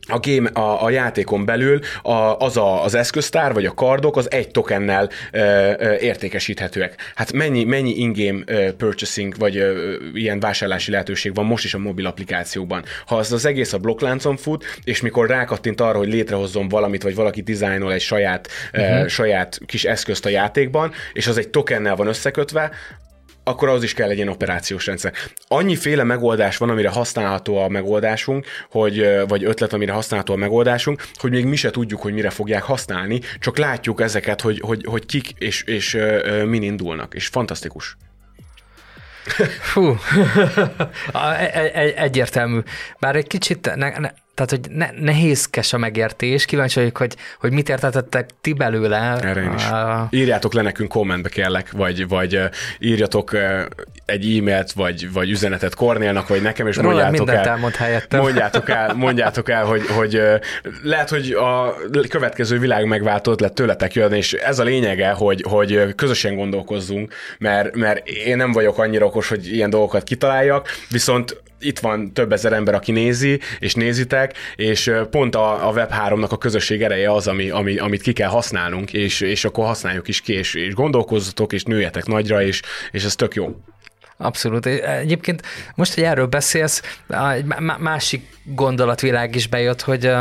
a, 0.09 0.19
game, 0.21 0.49
a, 0.49 0.85
a 0.85 0.91
játékon 0.91 1.45
belül 1.45 1.81
a, 2.03 2.12
az 2.12 2.57
a, 2.57 2.85
az 2.85 2.95
eszköztár, 2.95 3.53
vagy 3.53 3.67
a 3.67 3.75
kardok 3.75 4.17
az 4.17 4.31
egy 4.31 4.50
tokennel 4.50 5.11
ö, 5.33 5.73
ö, 5.79 5.95
értékesíthetőek. 5.95 7.12
Hát 7.15 7.33
mennyi, 7.33 7.65
mennyi 7.65 7.99
in-game 7.99 8.43
ö, 8.47 8.73
purchasing, 8.73 9.37
vagy 9.38 9.57
ö, 9.57 9.94
ilyen 10.14 10.40
vásárlási 10.40 10.90
lehetőség 10.90 11.35
van 11.35 11.44
most 11.44 11.64
is 11.64 11.75
a 11.75 11.79
mobil 11.79 12.07
applikációban. 12.07 12.85
Ha 13.07 13.16
az 13.16 13.33
az 13.33 13.44
egész 13.44 13.73
a 13.73 13.79
blokkláncon 13.79 14.37
fut, 14.37 14.64
és 14.85 15.01
mikor 15.01 15.29
rákattint 15.29 15.81
arra, 15.81 15.99
hogy 15.99 16.09
létrehozzon 16.09 16.68
valamit, 16.68 17.03
vagy 17.03 17.14
valaki 17.14 17.40
dizájnol 17.40 17.92
egy 17.92 18.01
saját, 18.01 18.49
uh-huh. 18.73 19.03
ö, 19.03 19.09
saját 19.09 19.59
kis 19.66 19.85
eszközt 19.85 20.27
a 20.27 20.29
játékban, 20.29 20.92
és 21.12 21.27
az 21.27 21.38
egy 21.38 21.49
tokennel 21.49 21.97
van 21.97 22.07
összekötve, 22.07 22.71
akkor 23.48 23.68
az 23.68 23.82
is 23.82 23.94
kell 23.94 24.11
egy 24.11 24.16
ilyen 24.16 24.28
operációs 24.28 24.87
rendszer. 24.87 25.12
Annyiféle 25.48 26.04
megoldás 26.04 26.56
van, 26.56 26.70
amire 26.70 26.88
használható 26.88 27.56
a 27.56 27.68
megoldásunk, 27.68 28.46
hogy, 28.70 29.26
vagy 29.28 29.44
ötlet, 29.44 29.72
amire 29.72 29.92
használható 29.92 30.32
a 30.32 30.37
megoldásunk, 30.37 31.02
hogy 31.14 31.30
még 31.30 31.44
mi 31.44 31.56
se 31.56 31.70
tudjuk, 31.70 32.00
hogy 32.00 32.12
mire 32.12 32.30
fogják 32.30 32.62
használni, 32.62 33.20
csak 33.38 33.58
látjuk 33.58 34.00
ezeket, 34.00 34.40
hogy, 34.40 34.61
hogy, 34.61 34.84
hogy 34.88 35.06
kik 35.06 35.30
és, 35.38 35.62
és 35.62 35.98
min 36.44 36.62
indulnak, 36.62 37.14
és 37.14 37.26
fantasztikus. 37.26 37.96
Fú, 39.61 39.82
e, 41.12 41.50
e, 41.52 41.92
egyértelmű. 41.96 42.61
Bár 42.98 43.16
egy 43.16 43.26
kicsit 43.26 43.74
ne, 43.74 43.98
ne, 43.98 44.11
tehát, 44.38 44.51
hogy 44.51 44.77
ne, 44.77 44.88
nehézkes 45.01 45.72
a 45.72 45.79
megértés, 45.79 46.44
kíváncsi 46.44 46.79
vagyok, 46.79 46.96
hogy, 46.96 47.14
hogy 47.40 47.53
mit 47.53 47.68
értettek 47.68 48.31
ti 48.40 48.53
belőle. 48.53 49.18
Erre 49.22 49.42
én 49.42 49.53
is. 49.57 49.70
Uh, 49.70 50.01
Írjátok 50.11 50.53
le 50.53 50.62
nekünk 50.62 50.88
kommentbe 50.88 51.29
kérlek, 51.29 51.70
vagy, 51.72 52.09
vagy 52.09 52.40
írjatok 52.79 53.37
egy 54.05 54.37
e-mailt, 54.38 54.72
vagy, 54.72 55.12
vagy 55.12 55.31
üzenetet 55.31 55.74
Kornélnak, 55.74 56.29
vagy 56.29 56.42
nekem, 56.42 56.66
és 56.66 56.77
Róla 56.77 56.88
mondjátok 56.88 57.29
el, 57.29 57.44
elmond 57.44 57.74
helyettem. 57.74 58.20
mondjátok 58.20 58.68
el, 58.68 58.94
mondjátok 59.07 59.48
el 59.48 59.64
hogy, 59.64 59.87
hogy 59.87 60.22
lehet, 60.83 61.09
hogy 61.09 61.31
a 61.33 61.74
következő 62.09 62.59
világ 62.59 62.87
megváltott 62.87 63.40
lett 63.40 63.55
tőletek 63.55 63.94
jön, 63.94 64.12
és 64.12 64.33
ez 64.33 64.59
a 64.59 64.64
lényege, 64.64 65.11
hogy, 65.11 65.44
hogy 65.48 65.94
közösen 65.94 66.37
gondolkozzunk, 66.37 67.14
mert, 67.38 67.77
mert 67.77 68.09
én 68.09 68.37
nem 68.37 68.53
vagyok 68.53 68.79
annyira 68.79 69.07
okos, 69.07 69.29
hogy 69.29 69.53
ilyen 69.53 69.70
dolgokat 69.70 70.03
kitaláljak, 70.03 70.68
viszont 70.90 71.42
itt 71.61 71.79
van 71.79 72.12
több 72.12 72.33
ezer 72.33 72.53
ember, 72.53 72.75
aki 72.75 72.92
nézi, 72.92 73.40
és 73.59 73.75
nézitek, 73.75 74.37
és 74.57 74.92
pont 75.11 75.35
a, 75.35 75.68
a 75.68 75.73
Web3-nak 75.73 76.29
a 76.29 76.38
közösség 76.38 76.83
ereje 76.83 77.12
az, 77.12 77.27
ami, 77.27 77.51
ami, 77.51 77.77
amit 77.77 78.03
ki 78.03 78.12
kell 78.12 78.29
használnunk, 78.29 78.92
és, 78.92 79.21
és 79.21 79.44
akkor 79.44 79.66
használjuk 79.66 80.09
is 80.09 80.21
ki, 80.21 80.33
és, 80.33 80.55
és 80.55 80.75
gondolkozzatok, 80.75 81.53
és 81.53 81.62
nőjetek 81.62 82.07
nagyra, 82.07 82.42
és, 82.42 82.62
és 82.90 83.05
ez 83.05 83.14
tök 83.14 83.35
jó. 83.35 83.57
Abszolút. 84.20 84.66
Egyébként 84.66 85.42
most, 85.74 85.94
hogy 85.94 86.04
erről 86.04 86.26
beszélsz, 86.26 86.83
egy 87.35 87.44
másik 87.78 88.38
gondolatvilág 88.44 89.35
is 89.35 89.46
bejött, 89.46 89.81
hogy 89.81 90.12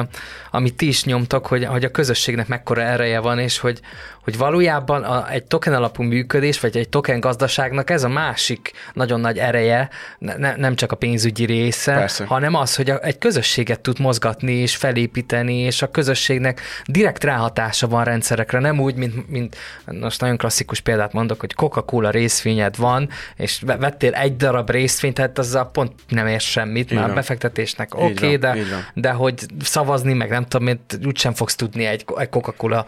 amit 0.51 0.75
ti 0.75 0.87
is 0.87 1.03
nyomtak, 1.03 1.45
hogy, 1.45 1.65
hogy 1.65 1.83
a 1.83 1.91
közösségnek 1.91 2.47
mekkora 2.47 2.81
ereje 2.81 3.19
van, 3.19 3.39
és 3.39 3.59
hogy, 3.59 3.79
hogy 4.23 4.37
valójában 4.37 5.03
a, 5.03 5.31
egy 5.31 5.43
token 5.43 5.73
alapú 5.73 6.03
működés, 6.03 6.59
vagy 6.59 6.77
egy 6.77 6.89
token 6.89 7.19
gazdaságnak 7.19 7.89
ez 7.89 8.03
a 8.03 8.07
másik 8.07 8.71
nagyon 8.93 9.19
nagy 9.19 9.37
ereje, 9.37 9.89
ne, 10.19 10.55
nem 10.55 10.75
csak 10.75 10.91
a 10.91 10.95
pénzügyi 10.95 11.45
része, 11.45 11.93
Persze. 11.93 12.25
hanem 12.25 12.55
az, 12.55 12.75
hogy 12.75 12.89
a, 12.89 12.99
egy 13.03 13.17
közösséget 13.17 13.79
tud 13.79 13.99
mozgatni 13.99 14.53
és 14.53 14.75
felépíteni, 14.75 15.55
és 15.57 15.81
a 15.81 15.91
közösségnek 15.91 16.61
direkt 16.85 17.23
ráhatása 17.23 17.87
van 17.87 18.03
rendszerekre, 18.03 18.59
nem 18.59 18.79
úgy, 18.79 18.95
mint, 18.95 19.29
mint 19.29 19.57
most 19.85 20.21
nagyon 20.21 20.37
klasszikus 20.37 20.79
példát 20.79 21.13
mondok, 21.13 21.39
hogy 21.39 21.53
Coca-Cola 21.53 22.09
részvényed 22.09 22.77
van, 22.77 23.09
és 23.35 23.61
vettél 23.89 24.13
egy 24.13 24.35
darab 24.35 24.69
részvényt, 24.69 25.13
tehát 25.13 25.37
azzal 25.37 25.71
pont 25.71 25.91
nem 26.07 26.27
ér 26.27 26.39
semmit, 26.39 26.93
már 26.93 27.13
befektetésnek 27.13 27.95
oké, 27.95 28.11
okay, 28.11 28.35
de, 28.35 28.55
de 28.93 29.11
hogy 29.11 29.33
szavazni, 29.61 30.13
meg 30.13 30.29
nem 30.29 30.45
tudom, 30.45 30.79
úgysem 31.05 31.33
fogsz 31.33 31.55
tudni 31.55 31.85
egy, 31.85 32.05
egy 32.17 32.29
Coca-Cola 32.29 32.85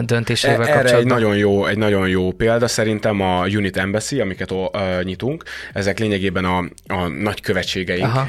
döntésével 0.00 0.62
erre 0.62 0.72
kapcsolatban. 0.72 0.98
egy 0.98 1.06
nagyon, 1.06 1.36
jó, 1.36 1.66
egy 1.66 1.78
nagyon 1.78 2.08
jó 2.08 2.30
példa 2.30 2.68
szerintem 2.68 3.20
a 3.20 3.46
Unit 3.46 3.76
Embassy, 3.76 4.20
amiket 4.20 4.50
uh, 4.50 5.02
nyitunk. 5.02 5.44
Ezek 5.72 5.98
lényegében 5.98 6.44
a, 6.44 6.58
a 6.86 7.06
nagy 7.06 7.40
követségeink, 7.40 8.14
uh, 8.14 8.28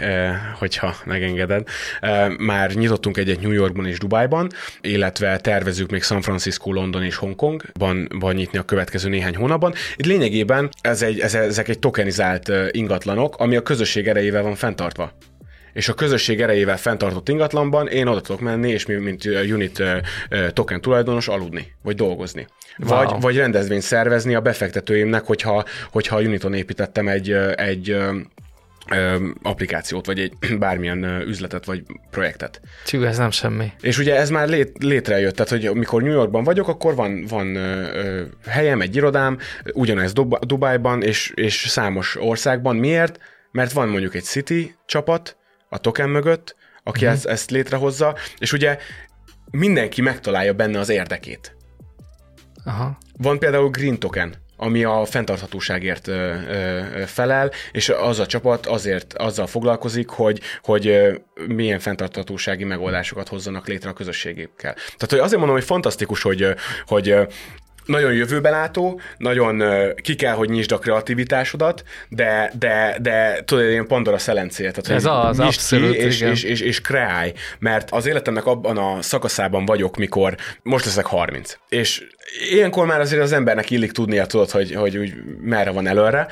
hogyha 0.58 0.96
megengeded. 1.06 1.68
Uh, 2.02 2.38
már 2.38 2.72
nyitottunk 2.72 3.18
egyet 3.18 3.42
New 3.42 3.52
Yorkban 3.52 3.86
és 3.86 3.98
Dubajban, 3.98 4.50
illetve 4.82 5.38
tervezünk 5.38 5.92
még 5.92 6.04
San 6.04 6.22
Francisco, 6.22 6.72
London 6.72 7.04
és 7.04 7.16
Hongkongban 7.16 8.08
van 8.20 8.34
nyitni 8.34 8.58
a 8.58 8.64
következő 8.64 9.10
néhány 9.10 9.36
hónapban. 9.36 9.74
Itt 9.96 10.06
lényegében 10.06 10.70
ez 10.82 11.02
egy, 11.02 11.20
ez, 11.20 11.34
ezek 11.34 11.68
egy 11.68 11.80
tokenizált 12.04 12.52
ingatlanok, 12.72 13.36
ami 13.38 13.56
a 13.56 13.62
közösség 13.62 14.08
erejével 14.08 14.44
van 14.44 14.56
fenntartva 14.56 15.12
és 15.74 15.90
a 15.90 15.94
közösség 15.94 16.42
erejével 16.42 16.78
fenntartott 16.78 17.30
ingatlanban 17.30 17.88
én 17.88 18.08
oda 18.08 18.22
tudok 18.22 18.42
menni, 18.42 18.70
és 18.70 18.86
mint 18.86 19.26
unit 19.26 19.84
token 20.54 20.82
tulajdonos 20.82 21.28
aludni, 21.28 21.74
vagy 21.84 21.96
dolgozni. 21.96 22.48
Vagy, 22.78 23.10
wow. 23.10 23.20
vagy 23.20 23.36
rendezvényt 23.36 23.82
szervezni 23.82 24.36
a 24.36 24.42
befektetőimnek, 24.42 25.26
hogyha, 25.26 25.66
hogyha 25.92 26.16
a 26.16 26.22
Uniton 26.22 26.54
építettem 26.54 27.08
egy, 27.08 27.32
egy 27.56 27.98
applikációt, 29.42 30.06
vagy 30.06 30.20
egy 30.20 30.34
bármilyen 30.60 31.04
üzletet, 31.04 31.66
vagy 31.66 31.84
projektet. 32.12 32.62
Csű, 32.86 33.04
ez 33.04 33.18
nem 33.18 33.32
semmi. 33.32 33.72
És 33.82 33.98
ugye 33.98 34.16
ez 34.16 34.30
már 34.30 34.48
lét, 34.48 34.72
létrejött, 34.80 35.36
tehát 35.36 35.52
hogy 35.52 35.66
amikor 35.66 36.02
New 36.02 36.12
Yorkban 36.12 36.44
vagyok, 36.44 36.68
akkor 36.68 36.96
van, 36.96 37.26
van 37.28 37.56
ö, 37.56 38.24
helyem, 38.48 38.82
egy 38.82 38.96
irodám, 38.96 39.38
ugyanez 39.74 40.14
Dub- 40.14 40.46
Dubájban, 40.46 41.02
és, 41.02 41.32
és 41.36 41.66
számos 41.68 42.16
országban. 42.20 42.76
Miért? 42.76 43.20
Mert 43.52 43.72
van 43.72 43.90
mondjuk 43.90 44.16
egy 44.16 44.24
City 44.24 44.76
csapat 44.86 45.38
a 45.70 45.78
token 45.78 46.10
mögött, 46.10 46.56
aki 46.84 47.06
uh-huh. 47.06 47.14
ezt, 47.14 47.26
ezt 47.26 47.52
létrehozza, 47.52 48.16
és 48.38 48.54
ugye 48.54 48.78
mindenki 49.52 50.02
megtalálja 50.02 50.54
benne 50.54 50.80
az 50.80 50.90
érdekét. 50.90 51.56
Aha. 52.66 52.98
Van 53.18 53.40
például 53.40 53.70
Green 53.70 54.00
Token, 54.00 54.43
ami 54.64 54.84
a 54.84 55.06
fenntarthatóságért 55.06 56.10
felel, 57.06 57.52
és 57.72 57.90
az 57.90 58.20
a 58.20 58.26
csapat 58.26 58.66
azért 58.66 59.14
azzal 59.14 59.48
foglalkozik, 59.48 60.10
hogy, 60.10 60.40
hogy 60.62 61.00
milyen 61.48 61.80
fenntarthatósági 61.80 62.64
megoldásokat 62.64 63.28
hozzanak 63.28 63.68
létre 63.68 63.90
a 63.90 63.94
közösségékkel. 63.94 64.74
Tehát 64.74 65.10
hogy 65.10 65.20
azért 65.20 65.38
mondom, 65.38 65.56
hogy 65.56 65.66
fantasztikus, 65.66 66.22
hogy, 66.22 66.48
hogy 66.86 67.16
nagyon 67.86 68.14
jövőbelátó, 68.14 69.02
nagyon 69.18 69.64
ki 70.02 70.16
kell, 70.16 70.34
hogy 70.34 70.50
nyisd 70.50 70.72
a 70.72 70.80
kreativitásodat, 70.80 71.84
de, 72.10 72.52
de, 72.60 72.98
de 73.02 73.42
tudod, 73.46 73.70
ilyen 73.70 73.88
Pandora 73.88 74.18
szelencéje. 74.18 74.72
Tehát, 74.72 75.04
Ez 75.04 75.06
az, 75.30 75.40
abszolút, 75.40 75.92
ki, 75.92 75.98
és, 75.98 76.22
és, 76.22 76.22
és, 76.22 76.44
és, 76.44 76.60
és 76.62 76.82
kreálj, 76.82 77.34
mert 77.60 77.92
az 77.92 78.06
életemnek 78.06 78.46
abban 78.46 78.78
a 78.78 79.02
szakaszában 79.02 79.66
vagyok, 79.66 79.98
mikor 79.98 80.36
most 80.62 80.86
leszek 80.86 81.06
30. 81.06 81.58
És 81.70 82.04
ilyenkor 82.50 82.86
már 82.86 83.00
azért 83.00 83.22
az 83.22 83.32
embernek 83.32 83.70
illik 83.70 83.92
tudnia, 83.92 84.26
tudod, 84.26 84.50
hogy, 84.50 84.76
hogy 84.76 84.98
úgy 84.98 85.14
merre 85.42 85.72
van 85.72 85.88
előre. 85.88 86.28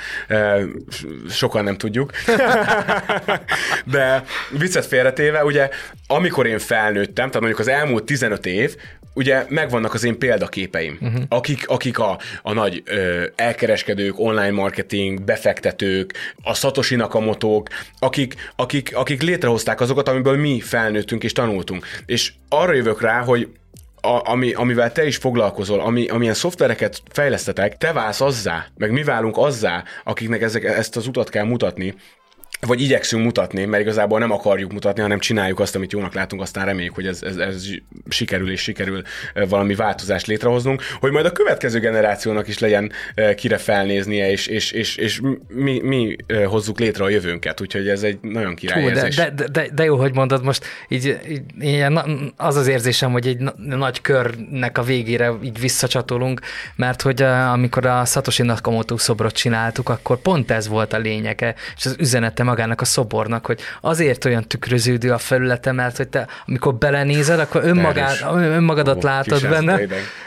Sokan 1.29 1.63
nem 1.63 1.77
tudjuk. 1.77 2.11
De 3.91 4.23
viccet 4.49 4.85
félretéve, 4.85 5.45
ugye, 5.45 5.69
amikor 6.07 6.47
én 6.47 6.59
felnőttem, 6.59 7.27
tehát 7.27 7.39
mondjuk 7.39 7.59
az 7.59 7.67
elmúlt 7.67 8.03
15 8.03 8.45
év, 8.45 8.75
ugye 9.13 9.45
megvannak 9.49 9.93
az 9.93 10.03
én 10.03 10.17
példaképeim, 10.17 10.97
uh-huh. 11.01 11.21
akik, 11.29 11.67
akik 11.67 11.99
a, 11.99 12.19
a 12.41 12.53
nagy 12.53 12.81
ö, 12.85 13.25
elkereskedők, 13.35 14.19
online 14.19 14.51
marketing, 14.51 15.21
befektetők, 15.21 16.13
a 16.43 16.53
Satoshi 16.53 16.95
Nakamotók, 16.95 17.67
akik, 17.99 18.51
akik, 18.55 18.95
akik 18.95 19.21
létrehozták 19.21 19.81
azokat, 19.81 20.07
amiből 20.07 20.37
mi 20.37 20.59
felnőttünk 20.59 21.23
és 21.23 21.31
tanultunk. 21.31 21.85
És 22.05 22.33
arra 22.49 22.73
jövök 22.73 23.01
rá, 23.01 23.19
hogy 23.23 23.47
a, 24.01 24.29
ami, 24.31 24.53
amivel 24.53 24.91
te 24.91 25.05
is 25.05 25.15
foglalkozol, 25.15 25.79
ami, 25.79 26.07
amilyen 26.07 26.33
szoftvereket 26.33 27.01
fejlesztetek, 27.09 27.77
te 27.77 27.93
válsz 27.93 28.21
azzá, 28.21 28.65
meg 28.77 28.91
mi 28.91 29.03
válunk 29.03 29.37
azzá, 29.37 29.83
akiknek 30.03 30.41
ezek, 30.41 30.63
ezt 30.63 30.95
az 30.95 31.07
utat 31.07 31.29
kell 31.29 31.45
mutatni, 31.45 31.95
vagy 32.67 32.81
igyekszünk 32.81 33.23
mutatni, 33.23 33.65
mert 33.65 33.83
igazából 33.83 34.19
nem 34.19 34.31
akarjuk 34.31 34.71
mutatni, 34.71 35.01
hanem 35.01 35.19
csináljuk 35.19 35.59
azt, 35.59 35.75
amit 35.75 35.91
jónak 35.91 36.13
látunk, 36.13 36.41
aztán 36.41 36.65
reméljük, 36.65 36.95
hogy 36.95 37.07
ez, 37.07 37.21
ez, 37.23 37.37
ez 37.37 37.65
sikerül 38.09 38.51
és 38.51 38.61
sikerül 38.61 39.01
valami 39.49 39.75
változást 39.75 40.27
létrehoznunk, 40.27 40.81
hogy 40.99 41.11
majd 41.11 41.25
a 41.25 41.31
következő 41.31 41.79
generációnak 41.79 42.47
is 42.47 42.59
legyen 42.59 42.91
kire 43.35 43.57
felnéznie, 43.57 44.31
és, 44.31 44.47
és, 44.47 44.71
és, 44.71 44.95
és 44.95 45.21
mi, 45.47 45.79
mi 45.83 46.15
hozzuk 46.45 46.79
létre 46.79 47.03
a 47.03 47.09
jövőnket, 47.09 47.61
úgyhogy 47.61 47.87
ez 47.87 48.03
egy 48.03 48.17
nagyon 48.21 48.55
király 48.55 48.81
Hú, 48.81 48.89
de, 48.89 49.09
de, 49.15 49.29
de, 49.29 49.47
de, 49.47 49.67
de, 49.73 49.83
jó, 49.83 49.97
hogy 49.97 50.13
mondod, 50.13 50.43
most 50.43 50.65
így, 50.87 51.19
így 51.29 51.41
ilyen, 51.59 51.99
az 52.37 52.55
az 52.55 52.67
érzésem, 52.67 53.11
hogy 53.11 53.27
egy 53.27 53.39
nagy 53.55 54.01
körnek 54.01 54.77
a 54.77 54.83
végére 54.83 55.33
így 55.43 55.59
visszacsatolunk, 55.59 56.39
mert 56.75 57.01
hogy 57.01 57.21
amikor 57.21 57.85
a 57.85 58.05
Satoshi 58.05 58.43
Nakamoto 58.43 58.97
szobrot 58.97 59.33
csináltuk, 59.33 59.89
akkor 59.89 60.17
pont 60.17 60.51
ez 60.51 60.67
volt 60.67 60.93
a 60.93 60.97
lényege, 60.97 61.55
és 61.77 61.85
az 61.85 61.95
üzenete 61.99 62.43
magának 62.51 62.81
a 62.81 62.85
szobornak, 62.85 63.45
hogy 63.45 63.59
azért 63.81 64.25
olyan 64.25 64.47
tükröződő 64.47 65.11
a 65.11 65.17
felülete, 65.17 65.71
mert 65.71 65.97
hogy 65.97 66.07
te 66.07 66.27
amikor 66.47 66.75
belenézel, 66.75 67.39
akkor 67.39 67.61
önmagad, 67.63 68.09
önmagadat 68.33 68.97
oh, 68.97 69.03
látod 69.03 69.49
benne, 69.49 69.79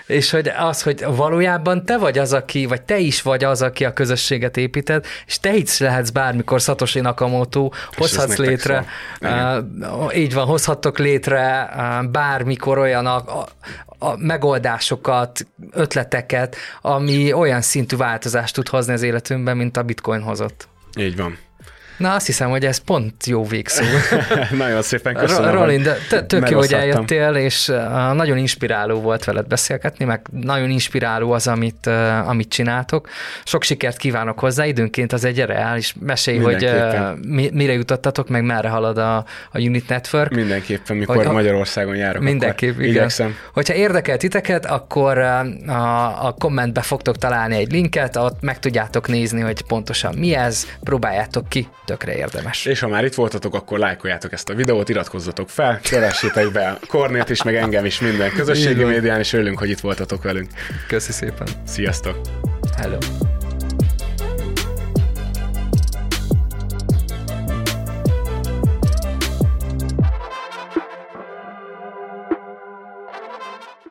és 0.06 0.30
hogy 0.30 0.52
az, 0.58 0.82
hogy 0.82 1.04
valójában 1.08 1.84
te 1.84 1.98
vagy 1.98 2.18
az, 2.18 2.32
aki, 2.32 2.66
vagy 2.66 2.82
te 2.82 2.98
is 2.98 3.22
vagy 3.22 3.44
az, 3.44 3.62
aki 3.62 3.84
a 3.84 3.92
közösséget 3.92 4.56
építed, 4.56 5.06
és 5.26 5.38
te 5.40 5.54
is 5.54 5.78
lehetsz 5.78 6.10
bármikor 6.10 6.60
Satoshi 6.60 7.00
Nakamoto, 7.00 7.70
hozhatsz 7.96 8.36
létre, 8.36 8.84
uh, 9.20 10.16
így 10.16 10.34
van, 10.34 10.46
hozhattok 10.46 10.98
létre 10.98 11.70
uh, 11.76 12.10
bármikor 12.10 12.78
olyan 12.78 13.06
a, 13.06 13.16
a, 13.16 13.48
a 13.98 14.16
megoldásokat, 14.16 15.46
ötleteket, 15.70 16.56
ami 16.80 17.32
olyan 17.32 17.60
szintű 17.60 17.96
változást 17.96 18.54
tud 18.54 18.68
hozni 18.68 18.92
az 18.92 19.02
életünkben, 19.02 19.56
mint 19.56 19.76
a 19.76 19.82
bitcoin 19.82 20.20
hozott. 20.20 20.68
Így 20.98 21.16
van. 21.16 21.38
Na, 21.96 22.14
azt 22.14 22.26
hiszem, 22.26 22.50
hogy 22.50 22.64
ez 22.64 22.78
pont 22.78 23.26
jó 23.26 23.44
végszó. 23.44 23.84
nagyon 24.56 24.82
szépen 24.82 25.14
köszönöm. 25.14 25.50
Rolin, 25.50 25.82
de 25.82 26.22
tök 26.26 26.48
jó, 26.48 26.58
hogy 26.58 26.72
eljöttél, 26.72 27.34
és 27.34 27.72
nagyon 28.12 28.36
inspiráló 28.36 29.00
volt 29.00 29.24
veled 29.24 29.46
beszélgetni, 29.46 30.04
meg 30.04 30.26
nagyon 30.30 30.70
inspiráló 30.70 31.32
az, 31.32 31.46
amit, 31.46 31.86
amit 32.26 32.48
csináltok. 32.48 33.08
Sok 33.44 33.62
sikert 33.62 33.96
kívánok 33.96 34.38
hozzá, 34.38 34.66
időnként 34.66 35.12
az 35.12 35.24
egy 35.24 35.44
és 35.76 35.94
mesélj, 36.00 36.38
hogy 36.38 36.70
mire 37.52 37.72
jutottatok, 37.72 38.28
meg 38.28 38.44
merre 38.44 38.68
halad 38.68 38.98
a, 38.98 39.16
a 39.50 39.58
Unit 39.58 39.88
Network. 39.88 40.30
Mindenképpen, 40.34 40.96
mikor 40.96 41.16
hogy, 41.16 41.26
Magyarországon 41.26 41.96
járok, 41.96 42.22
Mindenképp, 42.22 42.70
akkor 42.70 42.82
igen. 42.82 42.94
igyekszem. 42.94 43.36
Hogyha 43.52 43.74
érdekel 43.74 44.16
titeket, 44.16 44.66
akkor 44.66 45.18
a, 45.18 46.26
a 46.26 46.34
kommentbe 46.38 46.80
fogtok 46.80 47.16
találni 47.16 47.56
egy 47.56 47.72
linket, 47.72 48.16
ott 48.16 48.40
meg 48.40 48.58
tudjátok 48.58 49.08
nézni, 49.08 49.40
hogy 49.40 49.62
pontosan 49.62 50.14
mi 50.14 50.34
ez, 50.34 50.66
próbáljátok 50.82 51.48
ki, 51.48 51.68
tökre 51.84 52.16
érdemes. 52.16 52.64
És 52.64 52.80
ha 52.80 52.88
már 52.88 53.04
itt 53.04 53.14
voltatok, 53.14 53.54
akkor 53.54 53.78
lájkoljátok 53.78 54.32
ezt 54.32 54.48
a 54.48 54.54
videót, 54.54 54.88
iratkozzatok 54.88 55.48
fel, 55.48 55.80
keressétek 55.82 56.52
be 56.52 56.68
a 56.68 56.78
Kornét 56.88 57.30
is, 57.30 57.42
meg 57.42 57.56
engem 57.56 57.84
is 57.84 58.00
minden 58.00 58.32
közösségi 58.32 58.84
médián, 58.84 59.18
és 59.18 59.32
örülünk, 59.32 59.58
hogy 59.58 59.70
itt 59.70 59.80
voltatok 59.80 60.22
velünk. 60.22 60.50
Köszi 60.88 61.12
szépen. 61.12 61.46
Sziasztok! 61.66 62.20
Hello. 62.76 62.98